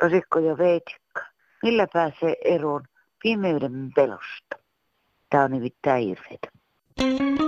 tosikko 0.00 0.38
ja 0.38 0.58
veitikka. 0.58 1.05
Millä 1.62 1.86
pääsee 1.92 2.36
eroon 2.44 2.82
pimeyden 3.22 3.90
pelosta? 3.94 4.56
Tämä 5.30 5.44
on 5.44 5.50
nimittäin 5.50 6.04
hirveetä. 6.08 7.45